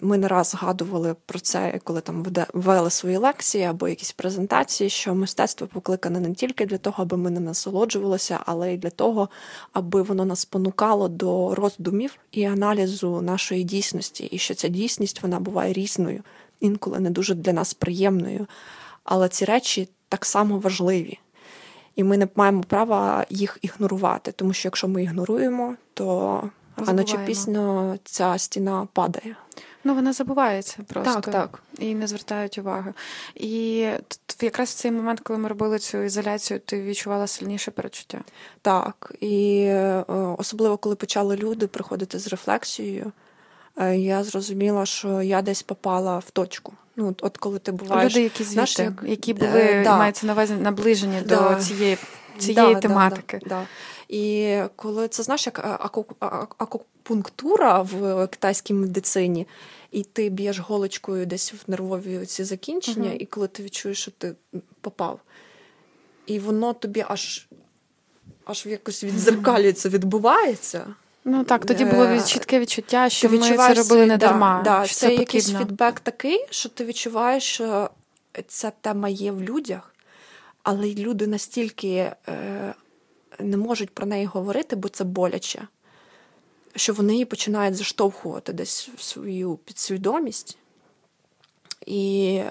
[0.01, 5.15] ми не раз згадували про це, коли там вели свої лекції або якісь презентації, що
[5.15, 9.29] мистецтво покликане не тільки для того, аби ми не насолоджувалися, але й для того,
[9.73, 15.39] аби воно нас спонукало до роздумів і аналізу нашої дійсності, і що ця дійсність вона
[15.39, 16.23] буває різною,
[16.59, 18.47] інколи не дуже для нас приємною.
[19.03, 21.19] Але ці речі так само важливі.
[21.95, 26.43] І ми не маємо права їх ігнорувати, тому що якщо ми ігноруємо, то
[26.87, 29.35] рано чи пізно ця стіна падає.
[29.83, 31.63] Ну, вона забувається просто Так, так.
[31.79, 32.93] і не звертають уваги.
[33.35, 38.21] І тут якраз в цей момент, коли ми робили цю ізоляцію, ти відчувала сильніше перечуття.
[38.61, 40.03] Так, і е,
[40.37, 43.11] особливо коли почали люди приходити з рефлексією,
[43.77, 46.73] е, я зрозуміла, що я десь попала в точку.
[46.95, 48.13] Ну, от коли ти буваєш...
[48.13, 49.03] Люди, які звідти, як...
[49.07, 49.97] які були, е, да.
[49.97, 51.35] мається на увазі наближені да.
[51.49, 51.97] до цієї
[52.39, 53.39] цієї да, тематики.
[53.45, 53.67] Да,
[54.07, 55.79] І коли це знаєш, як
[56.57, 59.47] акупунктура в китайській медицині,
[59.91, 63.17] і ти б'єш голочкою десь в нервові ці закінчення, uh-huh.
[63.17, 64.35] і коли ти відчуєш, що ти
[64.81, 65.19] попав,
[66.25, 67.47] і воно тобі аж
[68.45, 70.85] аж якось відзеркалюється, відбувається.
[71.25, 74.61] Ну так, тоді було чітке відчуття, що ми це робили не дарма.
[74.63, 77.89] Да, що Це, це якийсь фідбек такий, що ти відчуваєш, що
[78.47, 79.95] ця тема є в людях,
[80.63, 82.73] але люди настільки е,
[83.39, 85.67] не можуть про неї говорити, бо це боляче
[86.75, 90.57] що вони її починають заштовхувати десь в свою підсвідомість,
[91.85, 92.41] і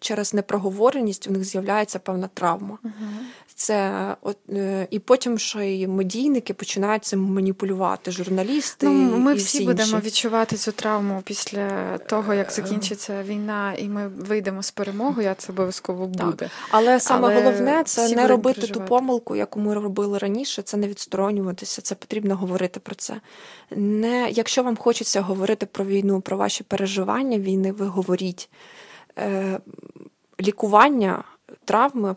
[0.00, 2.78] через непроговореність в них з'являється певна травма.
[2.84, 2.92] Угу.
[3.54, 8.10] Це от е, і потім ще й медійники починають цим маніпулювати.
[8.10, 10.06] Журналісти ну, ми і всі, всі будемо інші.
[10.06, 15.34] відчувати цю травму після того, як закінчиться війна, і ми вийдемо з перемогою.
[15.38, 16.34] Це обов'язково буде.
[16.36, 16.50] Так.
[16.70, 20.62] Але саме Але головне це не робити ту помилку, яку ми робили раніше.
[20.62, 21.82] Це не відсторонюватися.
[21.82, 23.20] Це потрібно говорити про це.
[23.70, 28.48] Не якщо вам хочеться говорити про війну, про ваші переживання війни, ви говоріть.
[29.18, 29.60] Е,
[30.40, 31.24] Лікування
[31.64, 32.08] травми,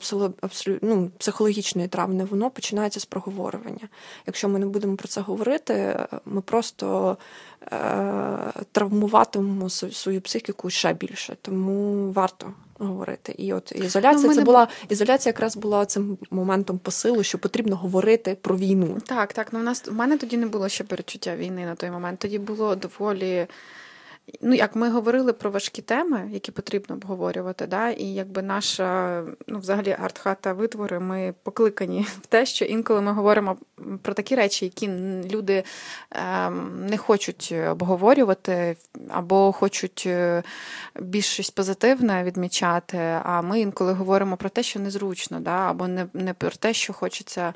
[0.41, 3.89] абсолютно ну, психологічної травми, воно починається з проговорювання.
[4.27, 7.17] Якщо ми не будемо про це говорити, ми просто
[7.63, 7.77] е,
[8.71, 11.37] травмуватимемо свою психіку ще більше.
[11.41, 13.35] Тому варто говорити.
[13.37, 18.37] І от ізоляція ну, це була ізоляція, якраз була цим моментом посилу, що потрібно говорити
[18.41, 18.97] про війну.
[19.05, 19.53] Так, так.
[19.53, 22.19] Ну у нас у мене тоді не було ще перечуття війни на той момент.
[22.19, 23.47] Тоді було доволі.
[24.41, 29.59] Ну, як ми говорили про важкі теми, які потрібно обговорювати, да, і якби наша, ну,
[29.59, 33.57] взагалі, артхата витвори, ми покликані в те, що інколи ми говоримо
[34.01, 34.89] про такі речі, які
[35.31, 35.63] люди
[36.11, 38.77] ем, не хочуть обговорювати,
[39.09, 40.43] або хочуть е,
[40.99, 42.97] більш щось позитивне відмічати.
[43.23, 46.93] А ми інколи говоримо про те, що незручно, да, або не, не про те, що
[46.93, 47.53] хочеться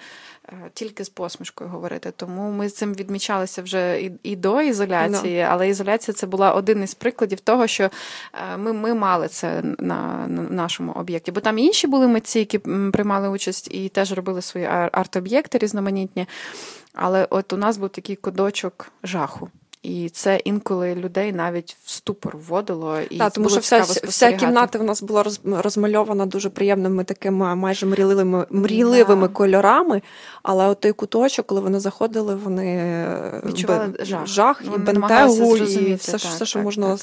[0.47, 2.13] е, тільки з посмішкою говорити.
[2.15, 5.47] Тому ми з цим відмічалися вже і, і до ізоляції, no.
[5.49, 10.28] але ізоляція це була один із прикладів того, що е, ми ми мали це на,
[10.28, 11.32] на нашому об'єкті.
[11.32, 12.60] Бо там інші були митці, які
[12.94, 16.28] приймали участь і теж робили свої арт-об'єкти різноманітні.
[16.94, 19.50] Але от у нас був такий кодочок жаху.
[19.86, 23.00] І це інколи людей навіть в ступор вводило.
[23.10, 27.86] І так, тому що вся вся кімната в нас була розмальована дуже приємними такими майже
[27.86, 29.34] мрійливими мрійливими да.
[29.34, 30.02] кольорами.
[30.43, 34.06] Але от той куточок, коли вони заходили, вони е, відчували б...
[34.06, 36.98] жах, жах і бентегу, і все, так, все що так, можна.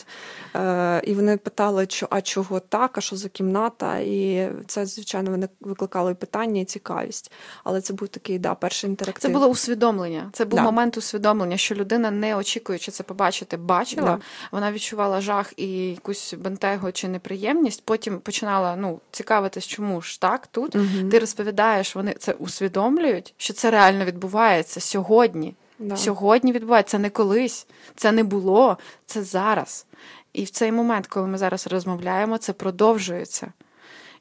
[0.53, 1.03] Так.
[1.05, 3.99] Е, І вони питали, а чого так, а що за кімната?
[3.99, 7.33] І це, звичайно, вони викликали питання і цікавість.
[7.65, 9.23] Але це був такий да, перший інтерактив.
[9.23, 10.31] Це було усвідомлення.
[10.33, 10.65] Це був да.
[10.65, 12.37] момент усвідомлення, що людина не
[12.73, 14.07] очікуючи це побачити, бачила.
[14.07, 14.19] Да.
[14.53, 17.83] Вона відчувала жах і якусь бентегу чи неприємність.
[17.85, 20.77] Потім починала ну, цікавитись, чому ж так тут.
[20.77, 21.09] Угу.
[21.11, 25.55] Ти розповідаєш, вони це усвідомлюють що це реально відбувається сьогодні.
[25.79, 25.97] Да.
[25.97, 29.87] Сьогодні відбувається це не колись, це не було, це зараз.
[30.33, 33.53] І в цей момент, коли ми зараз розмовляємо, це продовжується.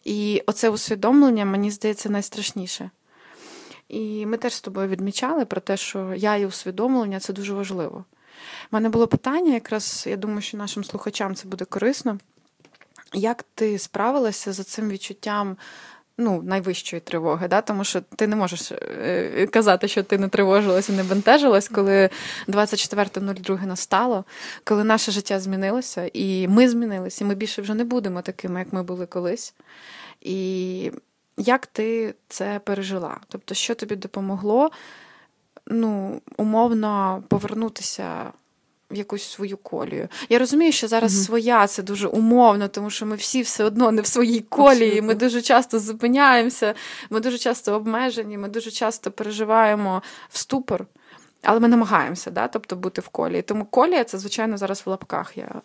[0.04, 2.90] І оце усвідомлення, мені здається, найстрашніше.
[3.90, 8.06] І ми теж з тобою відмічали про те, що я і усвідомлення це дуже важливо.
[8.71, 12.17] У мене було питання, якраз я думаю, що нашим слухачам це буде корисно.
[13.13, 15.58] Як ти справилася за цим відчуттям
[16.17, 17.62] ну, найвищої тривоги, да?
[17.62, 22.10] тому що ти не можеш е, казати, що ти не тривожилась і не бентежилась, коли
[22.47, 24.25] 24.02 настало,
[24.63, 28.73] коли наше життя змінилося, і ми змінилися, і ми більше вже не будемо такими, як
[28.73, 29.54] ми були колись.
[30.21, 30.91] І
[31.38, 33.19] як ти це пережила?
[33.27, 34.71] Тобто, що тобі допомогло
[35.71, 38.31] ну, умовно повернутися
[38.91, 40.07] в якусь свою колію.
[40.29, 43.91] Я розумію, що зараз mm своя це дуже умовно, тому що ми всі все одно
[43.91, 44.89] не в своїй колії.
[44.89, 45.07] Абсолютно.
[45.07, 46.73] Ми дуже часто зупиняємося,
[47.10, 50.86] ми дуже часто обмежені, ми дуже часто переживаємо в ступор,
[51.43, 52.47] але ми намагаємося, да?
[52.47, 53.41] тобто бути в колії.
[53.41, 55.38] Тому колія це, звичайно, зараз в лапках.
[55.38, 55.62] Я...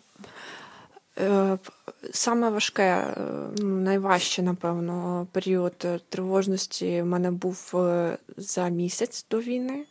[1.19, 1.57] Е,
[2.11, 9.85] саме важке, е, найважче, напевно, період тривожності в мене був е, за місяць до війни.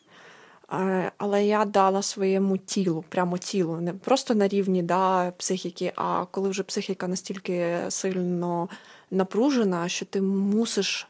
[1.18, 6.48] Але я дала своєму тілу, прямо тілу, не просто на рівні да, психіки, а коли
[6.48, 8.68] вже психіка настільки сильно
[9.10, 11.08] напружена, що ти мусиш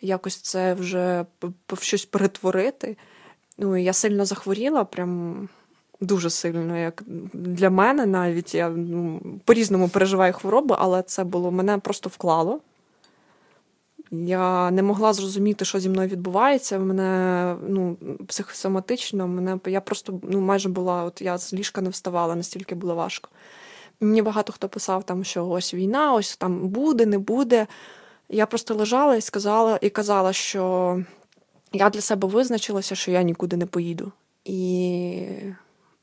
[0.00, 1.26] якось це вже
[1.72, 2.96] в щось перетворити.
[3.58, 5.48] Ну, Я сильно захворіла, прям
[6.00, 6.76] дуже сильно.
[6.76, 12.60] як Для мене навіть я ну, по-різному переживаю хворобу, але це було мене просто вклало.
[14.26, 16.78] Я не могла зрозуміти, що зі мною відбувається.
[16.78, 17.96] Мене ну,
[18.26, 22.94] психосоматично, мене я просто ну, майже була, от я з ліжка не вставала, настільки було
[22.94, 23.30] важко.
[24.00, 27.66] Мені багато хто писав, там, що ось війна, ось там буде, не буде.
[28.28, 31.02] Я просто лежала і сказала, і казала, що
[31.72, 34.12] я для себе визначилася, що я нікуди не поїду.
[34.44, 35.22] І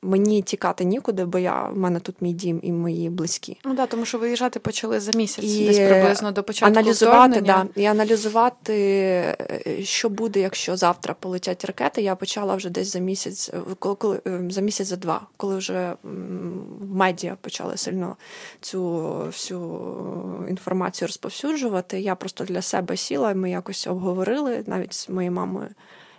[0.03, 3.57] Мені тікати нікуди, бо я в мене тут мій дім і мої близькі.
[3.65, 7.67] Ну да, тому що виїжджати почали за місяць, і десь приблизно до початку аналізувати, да,
[7.75, 12.01] і аналізувати, е, що буде, якщо завтра полетять ракети.
[12.01, 15.93] Я почала вже десь за місяць, коли, коли е, за місяць за два, коли вже
[16.03, 18.15] в медіа почали сильно
[18.61, 22.01] цю всю інформацію розповсюджувати.
[22.01, 25.69] Я просто для себе сіла, ми якось обговорили навіть з моєю мамою.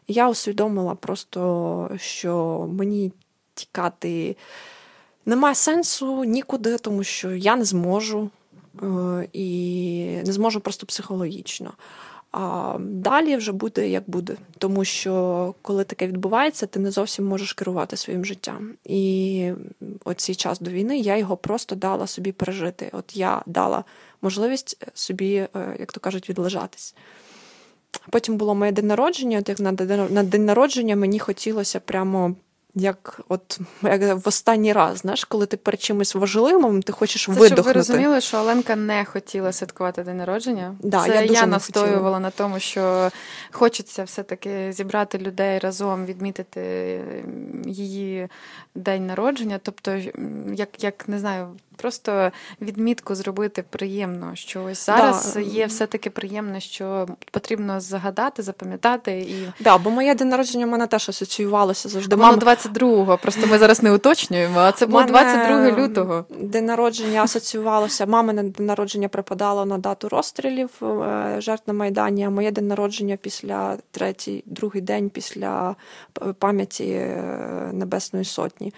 [0.09, 3.13] Я усвідомила просто, що мені
[3.55, 4.37] тікати
[5.27, 8.31] немає сенсу нікуди, тому що я не зможу
[8.83, 11.73] е, і не зможу просто психологічно.
[12.33, 17.53] А далі вже буде як буде, тому що коли таке відбувається, ти не зовсім можеш
[17.53, 18.75] керувати своїм життям.
[18.85, 19.53] І
[20.05, 22.91] оцей час до війни я його просто дала собі пережити.
[22.93, 23.85] От я дала
[24.23, 26.95] можливість собі, е, як то кажуть, відлежатись.
[28.11, 29.39] Потім було моє день народження.
[29.39, 32.35] От як на день народження мені хотілося прямо
[32.75, 37.33] як от як в останній раз, знаєш, коли ти перед чимось важливим, ти хочеш Це,
[37.33, 37.55] видохнути.
[37.55, 40.75] Щоб ви розуміли, що Оленка не хотіла святкувати день народження.
[40.81, 42.21] Да, Це я, дуже я настоювала хотіла.
[42.21, 43.11] на тому, що
[43.51, 47.01] хочеться все-таки зібрати людей разом, відмітити
[47.67, 48.29] її
[48.75, 49.61] день народження.
[49.63, 49.91] Тобто,
[50.55, 55.41] як як не знаю, просто відмітку зробити приємно, що ось зараз да.
[55.41, 60.87] є все-таки приємно, що потрібно загадати, запам'ятати і да, бо моє день народження в мене
[60.87, 62.17] теж асоціювалося завжди.
[62.17, 66.25] Воно 22-го, просто ми зараз не уточнюємо, а це було 22 лютого.
[66.41, 68.07] День народження асоціювалося.
[68.07, 73.17] Мамине день народження припадало на дату розстрілів е, жертв на Майдані, а моє день народження
[73.17, 75.77] після третій, другий день після
[76.39, 78.73] пам'яті е, Небесної Сотні.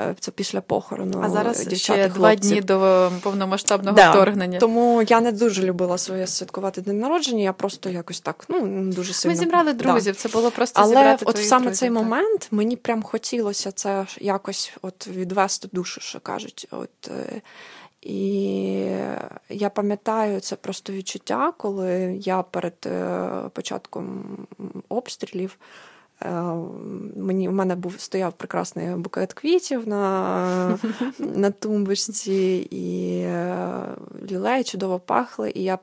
[0.00, 1.20] Е, це після похорону.
[1.24, 4.10] А зараз дівчат ще два дні до повномасштабного да.
[4.10, 4.58] вторгнення.
[4.58, 7.42] Тому я не дуже любила своє святкувати день народження.
[7.42, 9.34] Я просто якось так ну дуже сильно.
[9.34, 10.14] Ми зібрали друзів.
[10.14, 10.18] Да.
[10.18, 11.98] Це було просто але зібрати от саме друзів, цей так.
[11.98, 16.68] момент мені прям хотілося це якось от відвести душу, що кажуть.
[16.70, 17.42] От е,
[18.02, 18.14] і
[19.48, 24.24] я пам'ятаю це просто відчуття, коли я перед е, початком
[24.88, 25.58] обстрілів.
[26.24, 26.42] Е,
[27.16, 30.78] мені У мене був стояв прекрасний букет квітів на
[31.18, 33.56] на тумбочці, і е,
[34.30, 35.52] лілеї чудово пахли.
[35.54, 35.78] І я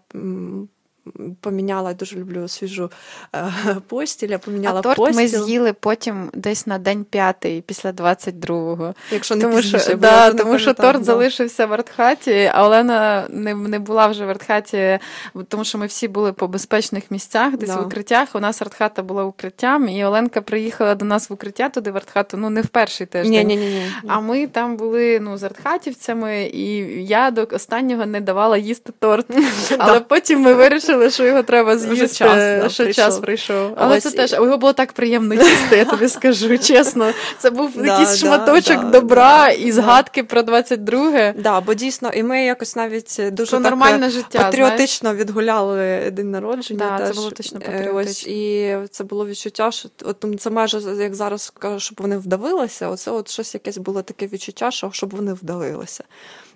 [1.42, 2.92] поміняла, дуже люблю свіжу
[3.36, 3.52] е,
[3.88, 5.16] постіль, я поміняла а торт постіль.
[5.16, 8.94] ми з'їли потім десь на день п'ятий, після 22-го.
[9.12, 11.04] Якщо не тому пізніше, що, да, тому що торт да.
[11.04, 15.00] залишився в артхаті, а Олена не не була вже в артхаті,
[15.48, 17.76] тому що ми всі були по безпечних місцях, десь да.
[17.76, 18.30] в укриттях.
[18.34, 22.38] У нас артхата була укриттям, і Оленка приїхала до нас в укриття туди в артхату,
[22.38, 23.48] ну не в перший тиждень.
[23.48, 26.66] Ні, ні, ні, А ми там були ну, з артхатівцями, і
[27.06, 29.26] я до останнього не давала їсти торт.
[29.78, 33.06] Але потім ми вирішили вирішили, що його треба з'їсти, час, да, що прийшов.
[33.06, 33.74] час прийшов.
[33.76, 37.14] Але Ось це теж його було так приємно їсти, я тобі скажу чесно.
[37.38, 41.34] Це був да, якийсь да, шматочок добра і згадки про 22-ге.
[41.38, 45.20] Да, бо дійсно, і ми якось навіть дуже так нормальне життя, патріотично знаєш?
[45.20, 46.80] відгуляли день народження.
[46.90, 47.08] Да, теж.
[47.08, 48.00] Це було точно патріотично.
[48.00, 52.90] Ось, і це було відчуття, що от, це майже як зараз кажу, щоб вони вдавилися.
[52.90, 56.04] Оце от щось якесь було таке відчуття, що щоб вони вдалилися.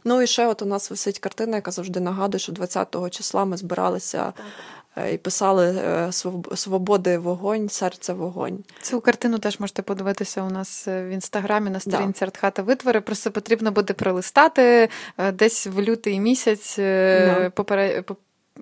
[0.03, 3.57] Ну і ще от у нас висить картина, яка завжди нагадує, що 20-го числа ми
[3.57, 4.23] збиралися.
[4.23, 4.45] Так.
[4.95, 6.11] Е, і писали е,
[6.55, 8.63] Свободи вогонь, серце вогонь.
[8.81, 12.25] Цю картину теж можете подивитися у нас е, в інстаграмі на сторінці да.
[12.25, 13.01] Артхата витвори.
[13.01, 14.89] Просто потрібно буде пролистати
[15.33, 17.51] десь в лютий місяць да.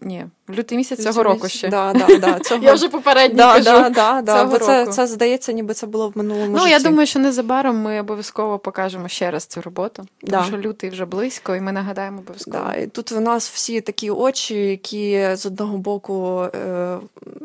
[0.01, 1.69] Ні, в лютий місяць цього року ще.
[1.69, 2.63] Да, да, да, цього...
[2.63, 3.63] Я вже попередньо да, кажу.
[3.63, 6.65] Да, да, да, бо це, це здається, ніби це було в минулому ну, житті.
[6.65, 10.89] Ну, я думаю, що незабаром ми обов'язково покажемо ще раз цю роботу, тому що лютий
[10.89, 12.65] вже близько, і ми нагадаємо обов'язково.
[12.65, 16.97] Да, і Тут у нас всі такі очі, які з одного боку е,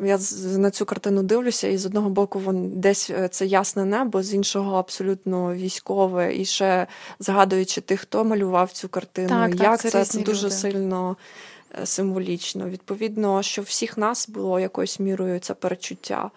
[0.02, 0.18] я
[0.56, 4.34] на цю картину дивлюся, і з одного боку вон десь е, це ясне небо, з
[4.34, 6.86] іншого абсолютно військове, і ще
[7.18, 11.16] згадуючи тих, хто малював цю картину, так, як так, це, це, це дуже сильно.
[11.82, 12.68] Е, символічно.
[12.68, 16.30] Відповідно, що всіх нас було якоюсь мірою це перечуття.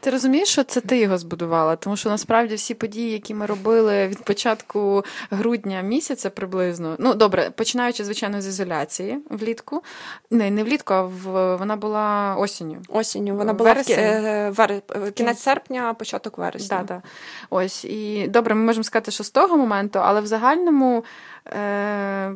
[0.00, 1.76] Ти розумієш, що це ти його збудувала?
[1.76, 7.50] Тому що насправді всі події, які ми робили від початку грудня місяця приблизно, ну добре,
[7.50, 9.82] починаючи, звичайно, з ізоляції влітку.
[10.30, 12.82] Не, не влітку, а в вона була осінню.
[12.88, 13.36] Осінню.
[13.36, 14.82] Вона була в е, вер...
[15.14, 16.78] кінець серпня, початок вересня.
[16.78, 17.02] Да, да.
[17.50, 17.84] Ось.
[17.84, 21.04] І добре, ми можемо сказати, що з того моменту, але в загальному.
[21.46, 22.32] Е-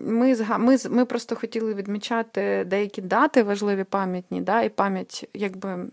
[0.00, 5.86] ми ми, ми просто хотіли відмічати деякі дати важливі пам'ятні, да, і пам'ять, якби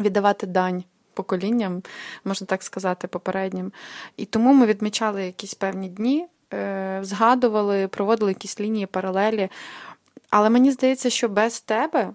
[0.00, 0.84] віддавати дань.
[1.14, 1.82] Поколінням,
[2.24, 3.72] можна так сказати, попереднім.
[4.16, 9.48] І тому ми відмічали якісь певні дні, е, згадували, проводили якісь лінії паралелі.
[10.30, 12.10] Але мені здається, що без тебе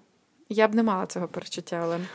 [0.51, 2.07] я б не мала цього перечуття, Олен.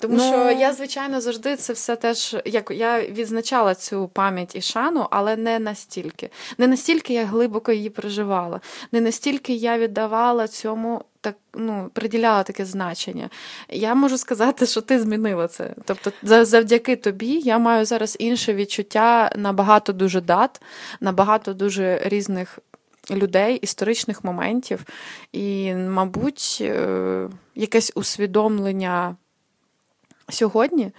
[0.00, 0.22] Тому ну...
[0.22, 5.36] що я, звичайно, завжди це все теж як я відзначала цю пам'ять і шану, але
[5.36, 6.30] не настільки.
[6.58, 8.60] Не настільки я глибоко її переживала,
[8.92, 11.04] не настільки я віддавала цьому.
[11.20, 13.30] Так, ну, приділяла таке значення.
[13.68, 15.74] Я можу сказати, що ти змінила це.
[15.84, 20.62] Тобто, завдяки тобі я маю зараз інше відчуття на багато дуже дат,
[21.00, 22.58] на багато дуже різних
[23.10, 24.84] людей, історичних моментів,
[25.32, 29.16] і, мабуть, е, якесь усвідомлення
[30.28, 30.92] сьогодні.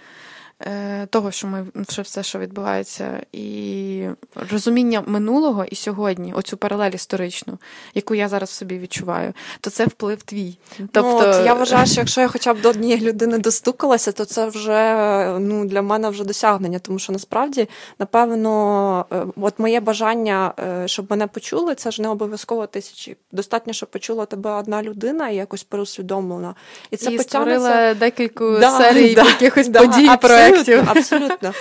[0.60, 4.06] Е, того, що ми що все, що відбувається, і
[4.50, 7.58] розуміння минулого і сьогодні, оцю паралель історичну,
[7.94, 10.58] яку я зараз в собі відчуваю, то це вплив твій.
[10.78, 14.24] Тобто ну, от, я вважаю, що якщо я хоча б до однієї людини достукалася, то
[14.24, 20.52] це вже ну для мене вже досягнення, тому що насправді, напевно, е, от моє бажання,
[20.58, 23.16] е, щоб мене почули, це ж не обов'язково тисячі.
[23.32, 26.54] Достатньо, щоб почула тебе одна людина і якось переусвідомлена.
[26.90, 30.10] І це і створила декілька да, серій да, якихось да, подій.
[30.20, 31.52] про Абсолютно, абсолютно.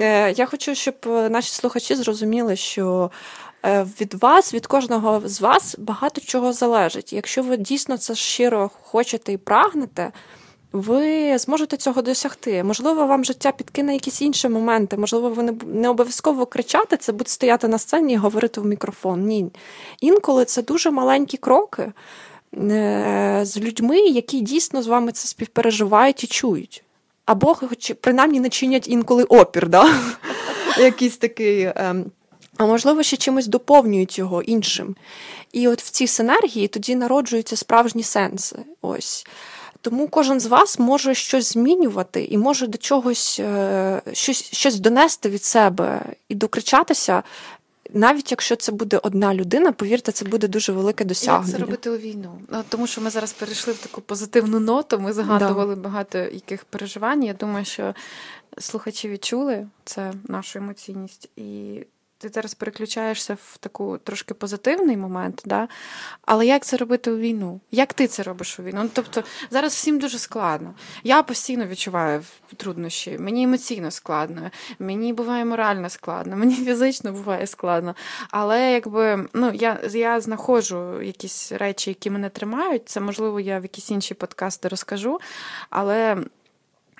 [0.00, 3.10] Е, я хочу, щоб е, наші слухачі зрозуміли, що
[3.64, 7.12] е, від вас, від кожного з вас багато чого залежить.
[7.12, 10.12] Якщо ви дійсно це щиро хочете і прагнете,
[10.72, 12.64] ви зможете цього досягти.
[12.64, 14.96] Можливо, вам життя підкине якісь інші моменти.
[14.96, 19.26] Можливо, ви не обов'язково кричати, це буде стояти на сцені і говорити в мікрофон.
[19.26, 19.46] Ні.
[20.00, 21.92] Інколи це дуже маленькі кроки
[23.42, 26.84] з людьми, які дійсно з вами це співпереживають і чують.
[27.26, 29.94] Або хоч принаймні не чинять інколи опір, да?
[30.78, 31.72] якийсь такий.
[31.76, 32.04] Ем,
[32.56, 34.96] а можливо, ще чимось доповнюють його іншим.
[35.52, 38.56] І от в цій синергії тоді народжуються справжні сенси.
[38.82, 39.26] Ось.
[39.80, 45.28] Тому кожен з вас може щось змінювати і може до чогось е, щось щось донести
[45.28, 47.22] від себе і докричатися.
[47.94, 51.52] Навіть якщо це буде одна людина, повірте, це буде дуже велике досягнення.
[51.52, 52.38] Як це робити у війну?
[52.48, 54.98] Ну, тому що ми зараз перейшли в таку позитивну ноту.
[54.98, 55.80] Ми згадували да.
[55.80, 57.24] багато яких переживань.
[57.24, 57.94] Я думаю, що
[58.58, 61.80] слухачі відчули це нашу емоційність і
[62.22, 65.68] ти зараз переключаєшся в таку трошки позитивний момент, да?
[66.22, 67.60] але як це робити у війну?
[67.70, 68.80] Як ти це робиш у війну?
[68.82, 70.74] Ну, Тобто зараз всім дуже складно.
[71.04, 72.22] Я постійно відчуваю
[72.56, 77.94] труднощі, мені емоційно складно, мені буває морально складно, мені фізично буває складно.
[78.30, 82.88] Але якби ну, я я знаходжу якісь речі, які мене тримають.
[82.88, 85.20] Це можливо, я в якісь інші подкасти розкажу.
[85.70, 86.16] Але.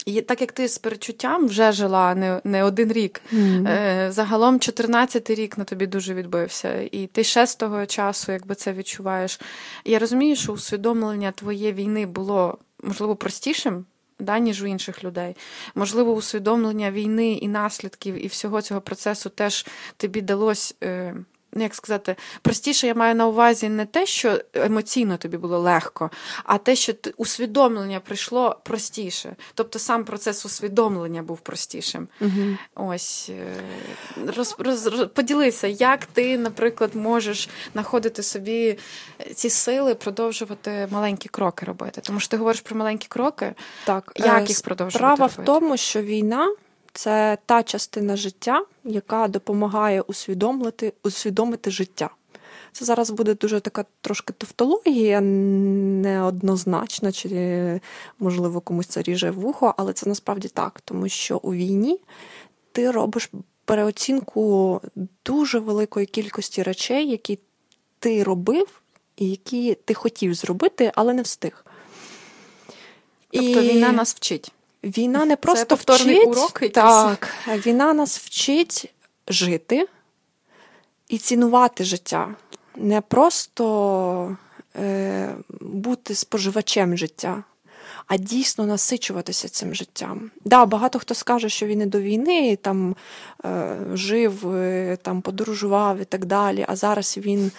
[0.07, 3.69] І так як ти з перечуттям вже жила не не один рік, mm-hmm.
[3.69, 8.55] е, загалом 14-й рік на тобі дуже відбився, і ти ще з того часу якби
[8.55, 9.41] це відчуваєш.
[9.85, 13.85] Я розумію, що усвідомлення твоєї війни було можливо простішим,
[14.21, 15.37] да, ніж у інших людей.
[15.75, 20.75] Можливо, усвідомлення війни і наслідків і всього цього процесу теж тобі далось.
[20.83, 21.15] Е,
[21.57, 26.11] як сказати, простіше я маю на увазі не те, що емоційно тобі було легко,
[26.45, 29.37] а те, що усвідомлення прийшло простіше.
[29.55, 32.09] Тобто сам процес усвідомлення був простішим.
[32.21, 32.57] Угу.
[32.75, 33.55] Ось е,
[34.37, 38.79] роз, роз, роз, поділися, як ти, наприклад, можеш знаходити собі
[39.35, 42.01] ці сили, продовжувати маленькі кроки робити.
[42.01, 43.55] Тому що ти говориш про маленькі кроки.
[43.85, 44.99] Так, як е, їх продовжувати?
[44.99, 45.43] Справа робити?
[45.43, 46.55] в тому, що війна
[46.93, 52.11] це та частина життя, яка допомагає усвідомити, усвідомити життя.
[52.73, 57.81] Це зараз буде дуже така трошки тавтологія, неоднозначна, чи,
[58.19, 62.01] можливо, комусь це ріже вухо, але це насправді так, тому що у війні
[62.73, 63.31] ти робиш
[63.65, 64.81] переоцінку
[65.27, 67.39] дуже великої кількості речей, які
[67.99, 68.83] ти робив
[69.17, 71.65] і які ти хотів зробити, але не встиг.
[73.31, 73.69] Тобто і...
[73.69, 74.53] війна нас вчить.
[74.85, 77.29] Війна не просто Це вчить, урок так,
[77.67, 78.93] війна нас вчить
[79.29, 79.89] жити
[81.09, 82.35] і цінувати життя,
[82.77, 84.37] не просто
[84.77, 87.45] е, бути споживачем життя,
[88.07, 90.31] а дійсно насичуватися цим життям.
[90.45, 92.97] Да, Багато хто скаже, що він і до війни там
[93.45, 97.51] е, жив, е, там подорожував і так далі, а зараз він.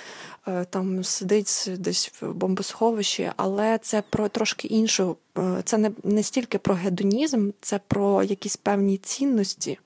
[0.47, 5.17] Е, там сидить десь в бомбосховищі, але це про трошки іншу.
[5.37, 9.79] Е, це не, не стільки про гедонізм, це про якісь певні цінності,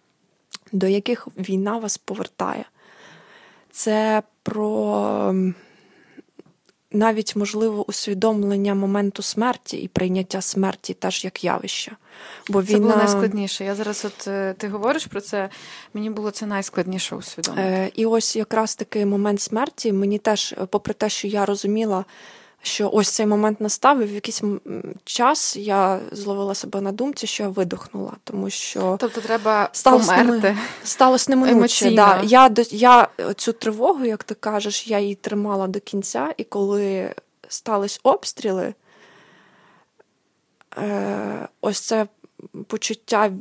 [0.72, 2.66] до яких війна вас повертає.
[3.72, 5.36] Це про
[6.98, 11.92] навіть можливо усвідомлення моменту смерті і прийняття смерті теж як явище.
[12.50, 13.64] Бо Це було найскладніше.
[13.64, 15.50] Я зараз, от е, ти говориш про це,
[15.94, 17.64] мені було це найскладніше усвідомити.
[17.64, 22.06] Е, І ось якраз такий момент смерті мені теж, попри те, що я розуміла
[22.62, 24.42] що ось цей момент настав, і в якийсь
[25.04, 30.58] час я зловила себе на думці, що я видохнула, тому що тобто треба померти.
[30.84, 31.92] сталося неминуче.
[31.92, 32.22] Да.
[32.24, 37.16] Я я цю тривогу, як ти кажеш, я її тримала до кінця, і коли
[37.48, 38.74] стались обстріли,
[40.78, 42.08] е, ось це
[42.68, 43.32] почуття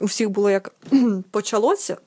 [0.00, 0.74] у всіх було як
[1.30, 1.96] почалося.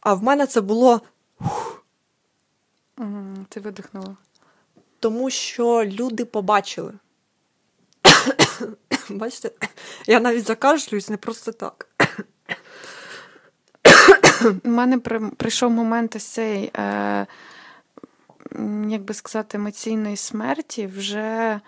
[0.00, 1.00] А в мене це було.
[2.98, 4.16] Угу, Ти видихнула.
[5.00, 6.92] Тому що люди побачили.
[9.10, 9.50] Бачите,
[10.06, 11.88] я навіть закашлююсь не просто так.
[14.64, 14.98] У мене
[15.36, 17.26] прийшов момент ось цей, е,
[18.88, 21.60] як би сказати, емоційної смерті вже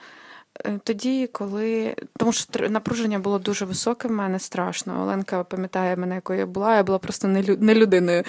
[0.64, 1.97] е, тоді, коли.
[2.16, 5.03] Тому що напруження було дуже високе в мене страшно.
[5.03, 8.24] Оленка пам'ятає мене, якою я була, я була просто не людиною.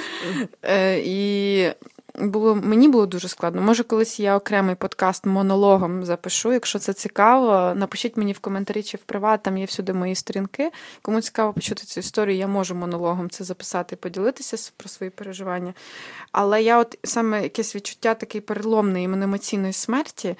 [0.61, 1.71] Е, І
[2.17, 3.61] було мені було дуже складно.
[3.61, 6.53] Може, колись я окремий подкаст монологом запишу.
[6.53, 10.71] Якщо це цікаво, напишіть мені в коментарі чи в приват, там є всюди мої сторінки.
[11.01, 15.73] Кому цікаво почути цю історію, я можу монологом це записати і поділитися про свої переживання.
[16.31, 20.35] Але я, от саме якесь відчуття такої переломної емоційної смерті.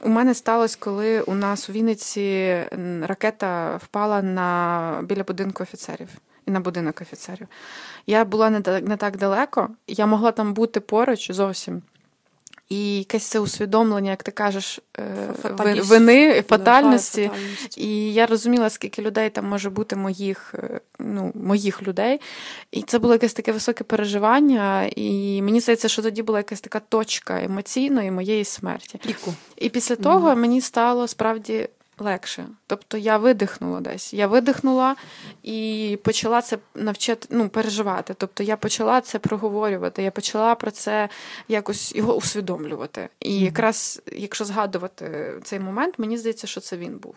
[0.00, 2.56] У мене сталося, коли у нас у Вінниці
[3.02, 6.08] ракета впала на біля будинку офіцерів
[6.46, 7.46] і на будинок офіцерів.
[8.06, 11.82] Я була не не так далеко, я могла там бути поруч зовсім.
[12.68, 15.04] І якесь це усвідомлення, як ти кажеш, е,
[15.82, 17.22] вини, фатальності.
[17.22, 17.78] Да, фатальність.
[17.78, 22.20] І я розуміла, скільки людей там може бути моїх, е, ну, моїх людей.
[22.70, 24.90] І це було якесь таке високе переживання.
[24.96, 29.00] І мені здається, що тоді була якась така точка емоційної моєї смерті.
[29.06, 29.34] Піку.
[29.56, 31.68] І після того мені стало справді
[31.98, 32.46] легше.
[32.66, 34.14] Тобто я видихнула десь.
[34.14, 34.96] Я видихнула
[35.42, 38.14] і почала це навчати ну, переживати.
[38.18, 41.08] Тобто я почала це проговорювати, я почала про це
[41.48, 43.08] якось його усвідомлювати.
[43.20, 47.14] І якраз, якщо згадувати цей момент, мені здається, що це він був.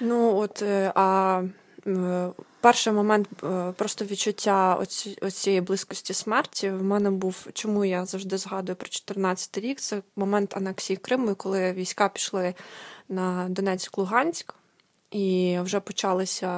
[0.00, 1.42] Ну, от, е, а
[1.86, 2.28] е,
[2.60, 8.38] перший момент е, просто відчуття оці, оцієї близькості смерті в мене був, чому я завжди
[8.38, 12.54] згадую про 14 рік, це момент анексії Криму, коли війська пішли
[13.10, 14.54] на Донецьк-Луганськ,
[15.10, 16.48] і вже почалися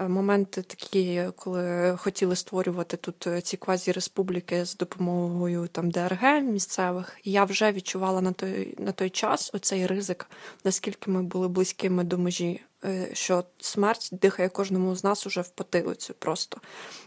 [0.00, 7.18] е, моменти такі, коли хотіли створювати тут е, ці квазі-республіки з допомогою там ДРГ місцевих.
[7.24, 10.26] Я вже відчувала на той, на той час оцей ризик,
[10.64, 15.48] наскільки ми були близькими до межі, е, що смерть дихає кожному з нас уже в
[15.48, 16.60] потилицю просто.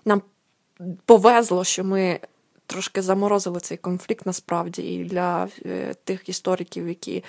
[0.06, 0.22] Нам
[1.06, 2.20] повезло, що ми
[2.66, 4.82] трошки заморозили цей конфлікт насправді.
[4.82, 7.24] І для е, тих істориків, які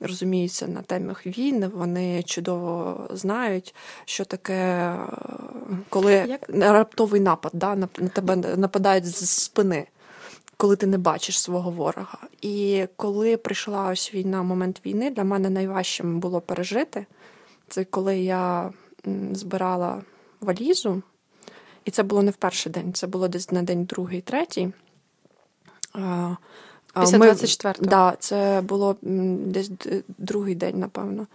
[0.00, 3.74] розуміються на темах війни, вони чудово знають,
[4.04, 4.96] що таке, е,
[5.88, 6.48] коли Як?
[6.48, 9.86] раптовий напад да, на на тебе нападають з спини.
[10.56, 12.18] Коли ти не бачиш свого ворога.
[12.42, 17.06] І коли прийшла ось війна, момент війни, для мене найважчим було пережити.
[17.68, 18.70] Це коли я
[19.32, 20.02] збирала
[20.40, 21.02] валізу,
[21.88, 24.72] і це було не в перший день, це було десь на день другий, третій.
[27.00, 27.86] Після 24-го.
[27.86, 29.70] Да, це було десь
[30.18, 31.26] другий день, напевно.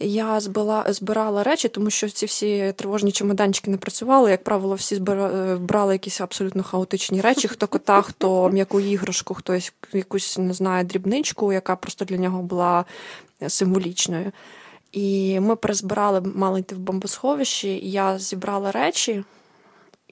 [0.00, 4.30] Я збила, збирала речі, тому що ці всі тривожні чемоданчики не працювали.
[4.30, 9.72] Як правило, всі збира, брали якісь абсолютно хаотичні речі: хто кота, хто м'яку іграшку, хтось
[9.92, 12.84] якусь не знаю, дрібничку, яка просто для нього була
[13.48, 14.32] символічною.
[14.92, 19.24] І ми перезбирали, мали йти в бомбосховище, і я зібрала речі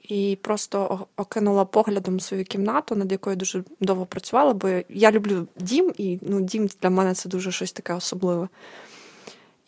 [0.08, 5.92] і просто окинула поглядом свою кімнату, над якою дуже довго працювала, бо я люблю дім,
[5.98, 8.48] і ну, дім для мене це дуже щось таке особливе.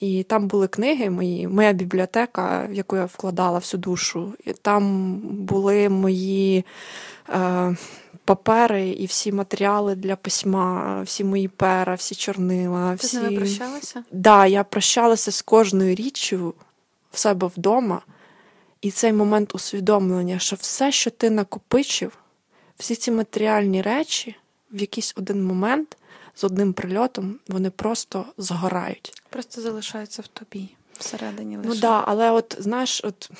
[0.00, 4.32] І там були книги мої, моя бібліотека, в яку я вкладала всю душу.
[4.44, 6.64] І там були мої
[7.28, 7.76] е,
[8.24, 12.90] папери і всі матеріали для письма, всі мої пера, всі чорнила.
[12.90, 13.16] Ти всі...
[13.16, 14.04] з ними прощалася?
[14.12, 16.54] Да, я прощалася з кожною річчю
[17.12, 18.02] в себе вдома,
[18.80, 22.18] і цей момент усвідомлення, що все, що ти накопичив,
[22.78, 24.36] всі ці матеріальні речі,
[24.72, 25.96] в якийсь один момент
[26.34, 29.22] з одним прильотом вони просто згорають.
[29.30, 30.68] Просто залишаються в тобі.
[30.98, 31.68] Всередині лише.
[31.68, 33.30] Ну да, але от знаєш, от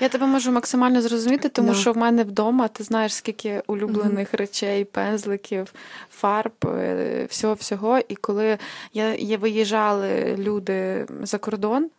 [0.00, 1.74] Я тебе можу максимально зрозуміти, тому Да.
[1.74, 5.74] що в мене вдома ти знаєш, скільки улюблених речей, пензликів,
[6.10, 7.98] фарб, е, всього всього.
[8.08, 8.58] І коли
[8.94, 11.90] я, я виїжджали люди за кордон,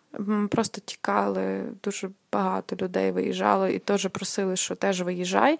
[0.49, 5.59] просто тікали дуже багато людей виїжджало і теж просили, що теж виїжджай.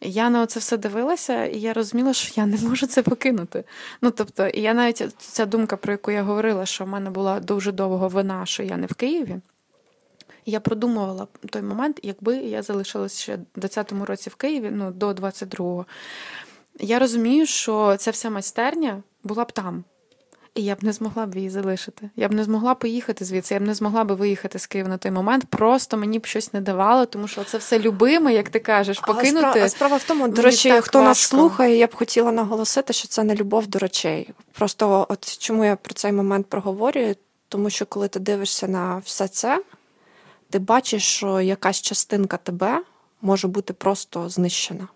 [0.00, 3.64] Я на це все дивилася, і я розуміла, що я не можу це покинути.
[4.02, 7.40] Ну тобто, і я навіть ця думка, про яку я говорила, що в мене була
[7.40, 9.36] дуже довго вина, що я не в Києві.
[10.46, 15.10] Я продумувала той момент, якби я залишилася ще в 20-му році в Києві, ну до
[15.10, 15.86] 22-го.
[16.80, 19.84] Я розумію, що ця вся майстерня була б там.
[20.54, 22.10] І я б не змогла б її залишити.
[22.16, 24.98] Я б не змогла поїхати звідси, я б не змогла б виїхати з Києва на
[24.98, 25.44] той момент.
[25.44, 29.48] Просто мені б щось не давало, тому що це все любиме, як ти кажеш, покинути.
[29.50, 33.24] справа, справа в тому, до речі, хто нас слухає, я б хотіла наголосити, що це
[33.24, 34.30] не любов до речей.
[34.52, 37.16] Просто от чому я про цей момент проговорюю,
[37.48, 39.62] тому що коли ти дивишся на все це,
[40.50, 42.82] ти бачиш, що якась частинка тебе
[43.22, 44.88] може бути просто знищена.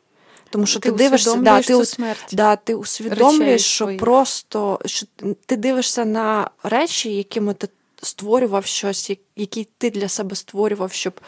[0.55, 2.29] Тому що ти, дивишся, да, ти, смерть.
[2.33, 4.01] да, ти усвідомлюєш, речей що своїх.
[4.01, 5.07] просто що
[5.47, 7.69] ти дивишся на речі, якими ти
[8.03, 11.21] створював щось, які ти для себе створював, щоб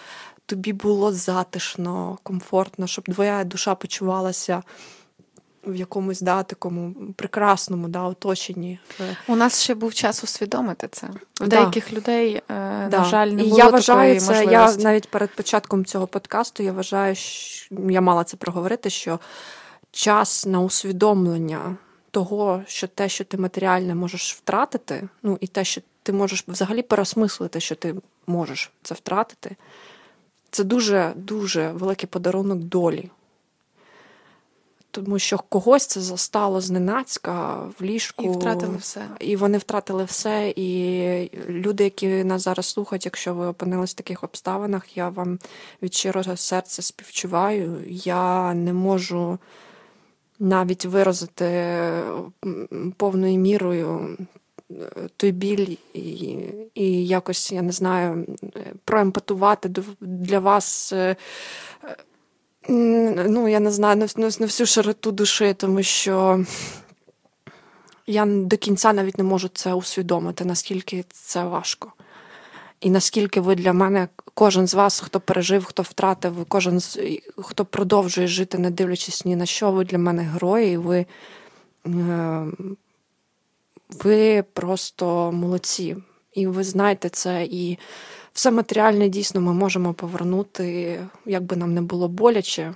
[0.46, 4.62] тобі було затишно, комфортно, щоб твоя душа почувалася
[5.66, 8.78] в якомусь да, такому прекрасному да, оточенні.
[9.00, 11.06] Е, У нас ще був час усвідомити це.
[11.40, 11.46] У Да.
[11.46, 12.42] деяких людей, е,
[12.90, 12.98] Да.
[12.98, 14.44] на жаль, не і було я вважаю це.
[14.44, 19.20] Я навіть перед початком цього подкасту я вважаю, що я мала це проговорити, що
[19.90, 21.76] час на усвідомлення
[22.10, 26.82] того, що те, що ти матеріальне можеш втратити, ну і те, що ти можеш взагалі
[26.82, 27.94] переосмислити, що ти
[28.26, 29.56] можеш це втратити,
[30.50, 33.10] це дуже дуже великий подарунок долі.
[34.96, 38.24] Тому що когось це застало зненацька в ліжку.
[38.24, 39.02] І втратили все.
[39.20, 40.52] І вони втратили все.
[40.56, 45.38] І люди, які нас зараз слухають, якщо ви опинились в таких обставинах, я вам
[45.82, 47.78] від щирого серця співчуваю.
[47.88, 49.38] Я не можу
[50.38, 51.80] навіть виразити
[52.96, 54.16] повною мірою
[55.16, 56.38] той біль і
[56.74, 58.26] і якось, я не знаю,
[58.84, 59.70] проемпатувати
[60.00, 60.94] для вас.
[62.68, 66.44] Ну, я не знаю, на всю широту душі, тому що
[68.06, 71.92] я до кінця навіть не можу це усвідомити, наскільки це важко.
[72.80, 76.98] І наскільки ви для мене, кожен з вас, хто пережив, хто втратив, кожен з
[77.36, 81.06] хто продовжує жити, не дивлячись ні на що, ви для мене герої, ви
[81.86, 82.46] е,
[84.04, 85.96] ви просто молодці.
[86.34, 87.78] І ви знаєте це, і
[88.36, 92.74] все матеріальне дійсно ми можемо повернути, як би нам не було боляче.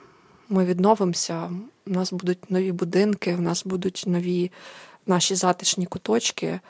[0.49, 1.51] Ми відновимося,
[1.87, 4.51] у нас будуть нові будинки, у нас будуть нові
[5.07, 6.61] наші затишні куточки.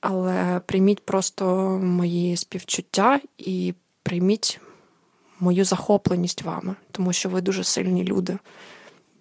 [0.00, 1.44] Але прийміть просто
[1.82, 4.60] мої співчуття і прийміть
[5.40, 8.38] мою захопленість вами, тому що ви дуже сильні люди.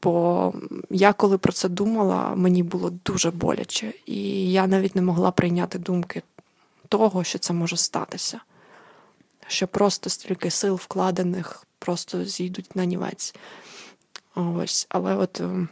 [0.04, 0.54] Бо
[0.90, 5.80] я коли про це думала, мені було дуже боляче, і я навіть не могла прийняти
[5.80, 6.22] думки
[6.90, 8.42] того, що це може статися,
[9.48, 13.36] що просто стільки сил вкладених просто зійдуть на нівець.
[14.36, 15.70] Ось, але от ем,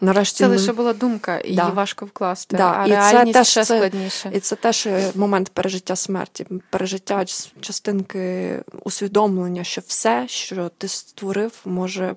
[0.00, 1.62] Нарешті це лише була думка, і да.
[1.62, 2.56] її важко вкласти.
[2.56, 2.74] Да.
[2.78, 4.30] А і реальність це теж ще це, складніше.
[4.34, 7.24] І це теж момент пережиття смерті, пережиття
[7.60, 12.14] частинки усвідомлення, що все, що ти створив, може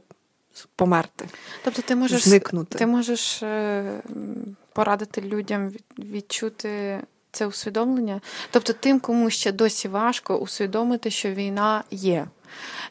[0.75, 1.29] померти.
[1.63, 2.77] Тобто ти можеш зникнути.
[2.77, 4.01] Ти можеш е,
[4.73, 6.99] порадити людям відчути.
[7.31, 8.21] Це усвідомлення.
[8.51, 12.27] Тобто, тим, кому ще досі важко усвідомити, що війна є.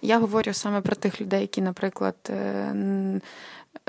[0.03, 3.21] Я говорю саме про тих людей, які, наприклад, е,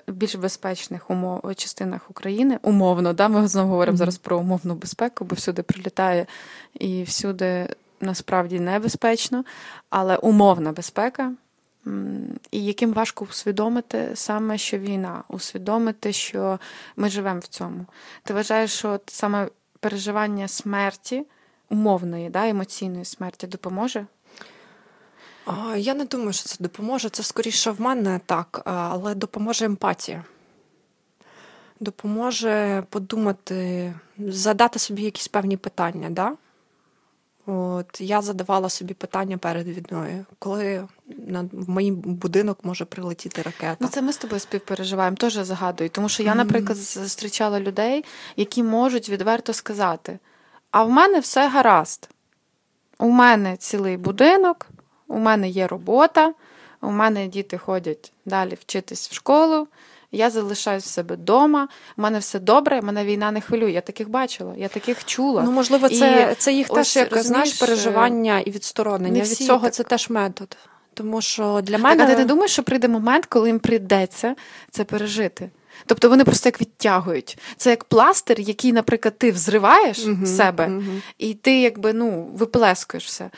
[0.08, 2.60] в більш безпечних умов частинах України.
[2.62, 4.00] Умовно, да, ми знову говоримо mm-hmm.
[4.00, 6.26] зараз про умовну безпеку, бо всюди прилітає
[6.74, 7.68] і всюди
[8.02, 9.44] насправді небезпечно,
[9.90, 11.32] але умовна безпека.
[12.52, 16.60] І яким важко усвідомити саме, що війна, усвідомити, що
[16.96, 17.86] ми живемо в цьому.
[18.24, 19.48] Ти вважаєш, що саме
[19.88, 21.26] переживання смерті,
[21.70, 24.06] умовної, да, емоційної смерті допоможе
[25.78, 27.10] я не думаю, що це допоможе.
[27.10, 30.24] Це скоріше в мене так, але допоможе емпатія.
[31.80, 36.10] Допоможе подумати, задати собі якісь певні питання.
[36.10, 36.34] Да?
[37.50, 40.88] От Я задавала собі питання перед війною, коли
[41.28, 43.78] на в мій будинок може прилетіти ракета.
[43.80, 45.90] Ну це ми з тобою співпереживаємо, теж загадую.
[45.90, 50.20] Тому що я, наприклад, зустрічала людей, які можуть відверто сказати:
[50.72, 52.10] а в мене все гаразд.
[53.00, 54.68] У мене цілий будинок,
[55.08, 56.34] у мене є робота,
[56.82, 59.68] у мене діти ходять далі вчитись в школу.
[60.12, 63.72] Я залишаюсь в себе вдома, у мене все добре, мене війна не хвилює.
[63.72, 65.42] Я таких бачила, я таких чула.
[65.46, 69.22] Ну, можливо, це і це їх теж як знаєш, переживання і відсторонення.
[69.22, 69.74] Від цього так.
[69.74, 70.58] це теж метод.
[70.94, 71.96] Тому що для мене.
[71.96, 74.36] Так, а ти не думаєш, що прийде момент, коли їм прийдеться
[74.72, 75.50] це пережити?
[75.86, 77.38] Тобто вони просто як відтягують.
[77.58, 81.02] Це як пластир, який, наприклад, ти взриваєш uh-huh, себе, uh-huh.
[81.18, 83.30] і ти якби ну, виплескуєш все.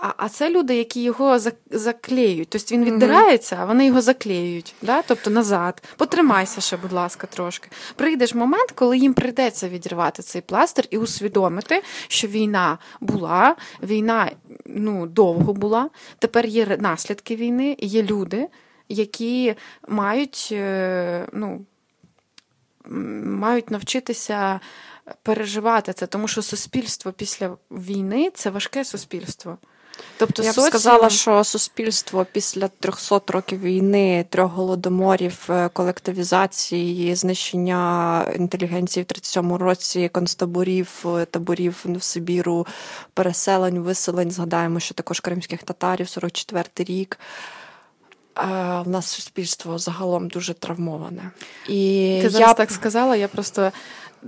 [0.00, 1.38] А а це люди, які його
[1.70, 2.48] заклеюють.
[2.48, 4.74] Тобто він віддирається, а вони його заклеюють.
[4.82, 5.02] Да?
[5.02, 5.82] Тобто назад.
[5.96, 7.68] Потримайся ще, будь ласка, трошки.
[7.96, 14.30] Прийде ж момент, коли їм прийдеться відірвати цей пластир і усвідомити, що війна була, війна
[14.66, 15.90] ну, довго була.
[16.18, 18.48] Тепер є наслідки війни, є люди,
[18.88, 19.54] які
[19.88, 21.64] мають е, ну,
[22.86, 24.60] мають навчитися
[25.22, 29.58] переживати це, тому що суспільство після війни це важке суспільство.
[30.18, 30.70] Тобто я б соціум...
[30.70, 39.58] сказала, що суспільство після 300 років війни, трьох голодоморів, е, колективізації, знищення інтелігенції в 37-му
[39.58, 42.66] році, концтаборів, е, таборів в Сибіру,
[43.14, 44.30] переселень, виселень.
[44.30, 47.18] Згадаємо, що також кримських татарів, 44-й рік.
[48.84, 51.30] В нас суспільство загалом дуже травмоване.
[51.68, 52.54] І Ти зараз я...
[52.54, 53.72] так сказала, я просто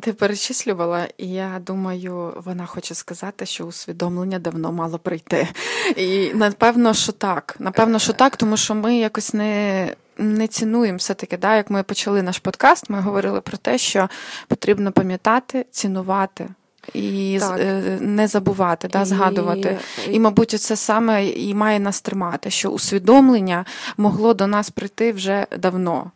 [0.01, 5.49] ти перечислювала, і я думаю, вона хоче сказати, що усвідомлення давно мало прийти.
[5.97, 7.57] І напевно, що так.
[7.59, 9.95] Напевно, що так, тому що ми якось не.
[10.21, 14.09] Не цінуємо все-таки, да, як ми почали наш подкаст, ми говорили про те, що
[14.49, 16.49] потрібно пам'ятати, цінувати
[16.95, 17.61] і так.
[17.61, 19.79] Е, не забувати, да, згадувати.
[20.09, 23.65] І, і, мабуть, це саме і має нас тримати, що усвідомлення
[23.97, 26.11] могло до нас прийти вже давно.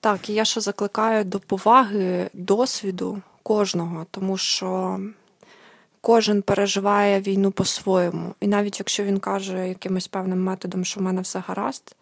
[0.00, 5.00] Так, і я ще закликаю до поваги досвіду кожного, тому що
[6.00, 8.34] кожен переживає війну по-своєму.
[8.40, 11.96] І навіть якщо він каже якимось певним методом, що в мене все гаразд,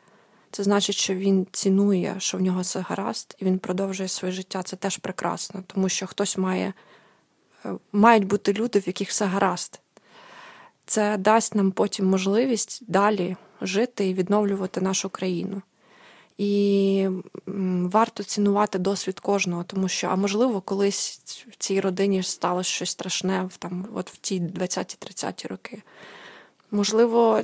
[0.50, 4.62] це значить, що він цінує, що в нього все гаразд, і він продовжує своє життя.
[4.62, 6.72] Це теж прекрасно, тому що хтось має,
[7.92, 9.80] мають бути люди, в яких все гаразд.
[10.86, 15.62] Це дасть нам потім можливість далі жити і відновлювати нашу країну.
[16.38, 17.08] І
[17.92, 23.44] варто цінувати досвід кожного, тому що, а можливо, колись в цій родині сталося щось страшне
[23.44, 25.82] в там, от в ті 20-30 роки.
[26.70, 27.42] Можливо,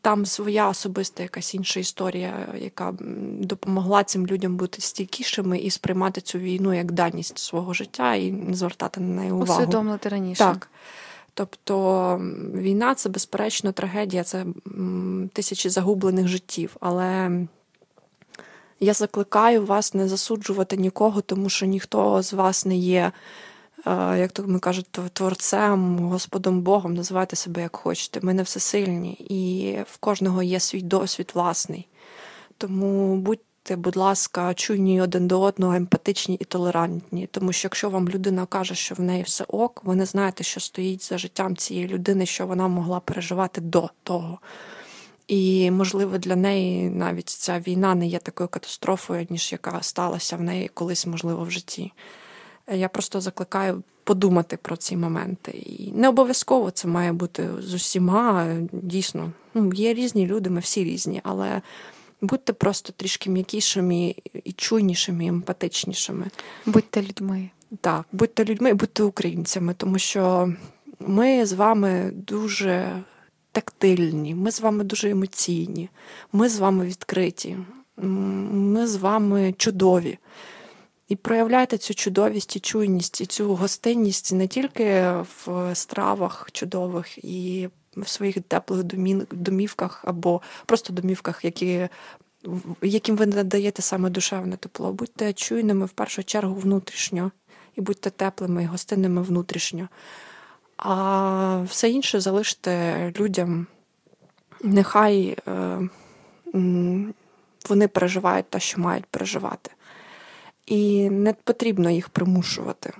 [0.00, 2.94] там своя особиста якась інша історія, яка
[3.40, 8.54] допомогла цим людям бути стійкішими і сприймати цю війну як даність свого життя і не
[8.54, 9.52] звертати на неї увагу.
[9.52, 10.38] Усвідомити раніше.
[10.38, 10.70] Так.
[11.34, 12.18] Тобто
[12.54, 14.46] війна це безперечно трагедія, це
[15.32, 16.76] тисячі загублених життів.
[16.80, 17.30] Але
[18.80, 23.12] я закликаю вас не засуджувати нікого, тому що ніхто з вас не є,
[24.18, 28.20] як то ми кажуть, творцем, Господом Богом, називайте себе як хочете.
[28.22, 31.88] Ми не всесильні, і в кожного є свій досвід власний.
[32.58, 37.26] Тому будьте будь ласка, чуйні один до одного, емпатичні і толерантні.
[37.26, 40.60] Тому що якщо вам людина каже, що в неї все ок, ви не знаєте, що
[40.60, 44.38] стоїть за життям цієї людини, що вона могла переживати до того.
[45.28, 50.42] І, можливо, для неї навіть ця війна не є такою катастрофою, ніж яка сталася в
[50.42, 51.92] неї колись, можливо, в житті.
[52.72, 55.50] Я просто закликаю подумати про ці моменти.
[55.50, 58.56] І не обов'язково це має бути з усіма.
[58.72, 61.62] Дійсно, ну, є різні люди, ми всі різні, але
[62.20, 64.14] Будьте просто трішки м'якішими
[64.44, 66.26] і чуйнішими, і емпатичнішими.
[66.66, 67.50] Будьте людьми.
[67.80, 70.52] Так, будьте людьми і будьте українцями, тому що
[71.00, 73.02] ми з вами дуже
[73.52, 75.88] тактильні, ми з вами дуже емоційні,
[76.32, 77.56] ми з вами відкриті,
[77.96, 80.18] ми з вами чудові.
[81.08, 87.68] І проявляйте цю чудовість і чуйність, і цю гостинність не тільки в стравах чудових і
[87.96, 88.82] в своїх теплих
[89.30, 91.88] домівках або просто домівках, які,
[92.82, 94.92] яким ви надаєте саме душевне тепло.
[94.92, 97.30] Будьте чуйними в першу чергу внутрішньо,
[97.76, 99.88] і будьте теплими і гостинними внутрішньо.
[100.76, 103.66] А все інше залиште людям.
[104.62, 105.80] Нехай е,
[107.68, 109.70] вони переживають те, що мають переживати.
[110.66, 112.92] І не потрібно їх примушувати.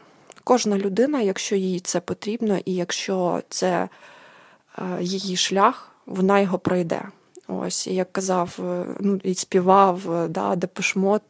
[0.45, 3.89] Кожна людина, якщо їй це потрібно, і якщо це
[4.79, 7.03] Е, її шлях, вона його пройде.
[7.49, 11.23] Ось, як казав, е, ну і співав е, да, Депешмот,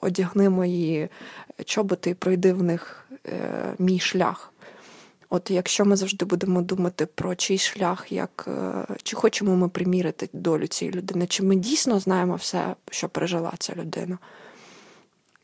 [0.00, 1.08] одягни мої
[1.64, 3.06] чоботи і пройди в них
[3.78, 4.52] мій шлях.
[5.28, 8.48] От якщо ми завжди будемо думати про чий шлях, як
[9.02, 13.74] чи хочемо ми примірити долю цієї людини, чи ми дійсно знаємо все, що пережила ця
[13.74, 14.18] людина.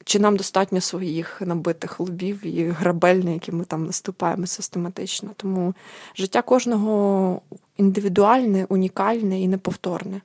[0.05, 5.30] Чи нам достатньо своїх набитих лобів і грабель, на які ми там наступаємо систематично?
[5.36, 5.74] Тому
[6.16, 7.40] життя кожного
[7.76, 10.20] індивідуальне, унікальне і неповторне.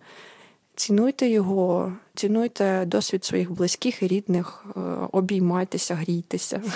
[0.75, 4.80] Цінуйте його, цінуйте досвід своїх близьких і рідних, е,
[5.11, 6.61] обіймайтеся, грійтеся.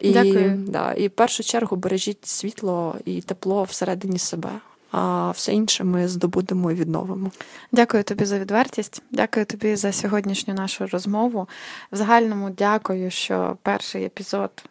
[0.00, 0.64] І, Дякую.
[0.68, 4.50] Да, І в першу чергу бережіть світло і тепло всередині себе
[4.96, 7.30] а все інше ми здобудемо і відновимо.
[7.72, 9.02] Дякую тобі за відвертість.
[9.10, 11.48] Дякую тобі за сьогоднішню нашу розмову.
[11.92, 14.64] В загальному дякую, що перший епізод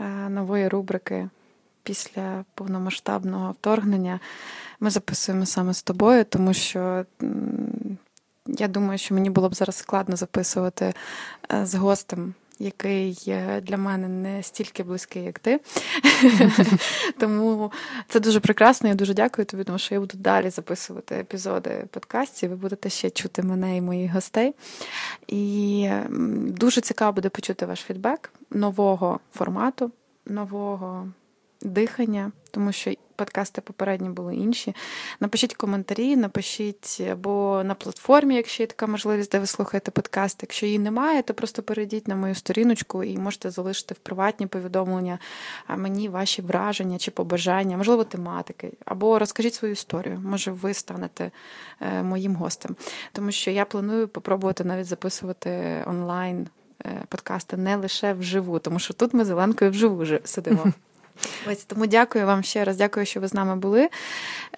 [0.00, 1.28] е, нової рубрики
[1.82, 4.20] після повномасштабного вторгнення
[4.80, 7.04] ми записуємо саме з тобою, тому що.
[8.46, 10.94] Я думаю, що мені було б зараз складно записувати
[11.52, 15.60] е, з гостем який для мене не стільки близький, як ти.
[17.18, 17.72] Тому
[18.08, 18.88] це дуже прекрасно.
[18.88, 22.50] Я дуже дякую тобі, тому що я буду далі записувати епізоди подкастів.
[22.50, 24.54] Ви будете ще чути мене і моїх гостей.
[25.28, 25.90] І
[26.48, 29.90] дуже цікаво буде почути ваш фідбек нового формату,
[30.26, 31.08] нового
[31.64, 34.74] дихання, тому що подкасти попередні були інші.
[35.20, 40.38] Напишіть коментарі, напишіть або на платформі, якщо є така можливість, де ви слухаєте подкаст.
[40.42, 45.18] Якщо її немає, то просто перейдіть на мою сторіночку і можете залишити в приватні повідомлення
[45.76, 50.22] мені ваші враження чи побажання, можливо, тематики, або розкажіть свою історію.
[50.24, 51.30] Може, ви станете
[51.80, 52.76] е, моїм гостем.
[53.12, 56.48] Тому що я планую попробувати навіть записувати онлайн.
[56.86, 60.72] Е, подкасти не лише вживу, тому що тут ми з Оленкою вживу сидимо.
[61.50, 62.76] Ось тому дякую вам ще раз.
[62.76, 63.88] Дякую, що ви з нами були.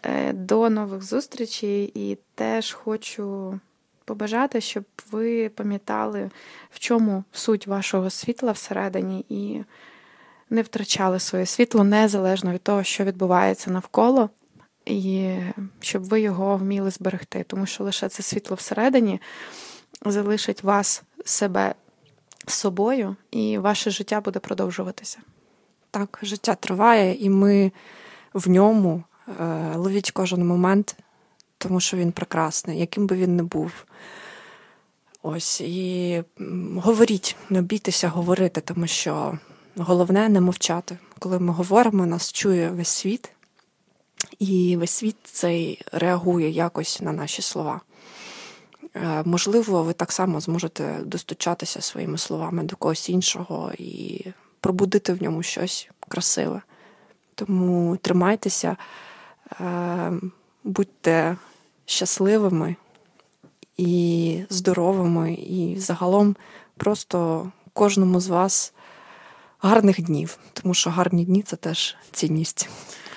[0.03, 3.61] Е, до нових зустрічей і теж хочу
[4.05, 6.31] побажати, щоб ви пам'ятали,
[6.71, 9.61] в чому суть вашого світла всередині, і
[10.51, 14.31] не втрачали своє світло незалежно від того, що відбувається навколо,
[14.87, 15.37] і
[15.81, 19.21] щоб ви його вміли зберегти, тому що лише це світло всередині
[20.05, 21.75] залишить вас себе
[22.47, 25.19] собою, і ваше життя буде продовжуватися.
[25.91, 27.73] Так, життя триває, і ми
[28.35, 29.03] в ньому
[29.41, 30.97] е, ловіть кожен момент,
[31.59, 33.73] тому що він прекрасний, яким би він не був.
[35.23, 36.23] Ось і
[36.77, 39.39] говоріть, не бійтеся говорити, тому що
[39.77, 40.99] головне не мовчати.
[41.19, 43.31] Коли ми говоримо, нас чує весь світ,
[44.39, 47.81] і весь світ цей реагує якось на наші слова.
[48.95, 54.25] Е, можливо, ви так само зможете достучатися своїми словами до когось іншого і
[54.61, 56.63] пробудити в ньому щось красиве.
[57.35, 58.77] Тому тримайтеся,
[59.61, 60.13] е,
[60.65, 61.37] будьте
[61.87, 62.77] щасливими
[63.77, 66.37] і здоровими, і загалом
[66.77, 68.73] просто кожному з вас
[69.59, 72.69] гарних днів, тому що гарні дні це теж цінність.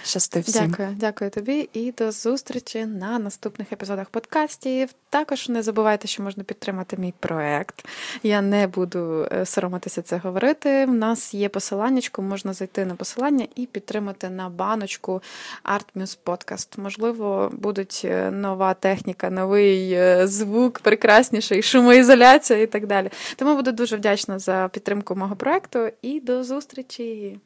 [0.04, 0.70] Щасти всім.
[0.70, 4.90] Дякую, дякую тобі і до зустрічі на наступних епізодах подкастів.
[5.10, 7.86] Також не забувайте, що можна підтримати мій проект.
[8.24, 10.86] Я не буду е, соромитися це говорити.
[10.86, 15.22] У нас є посиланнячко, можна зайти на посилання і підтримати на баночку
[15.64, 16.68] ArtMuse Podcast.
[16.78, 23.10] Можливо, будуть е, нова техніка, новий е, звук, прекрасніший, шумоізоляція і так далі.
[23.36, 27.40] Тому буду дуже вдячна за підтримку мого проекту і до зустрічі.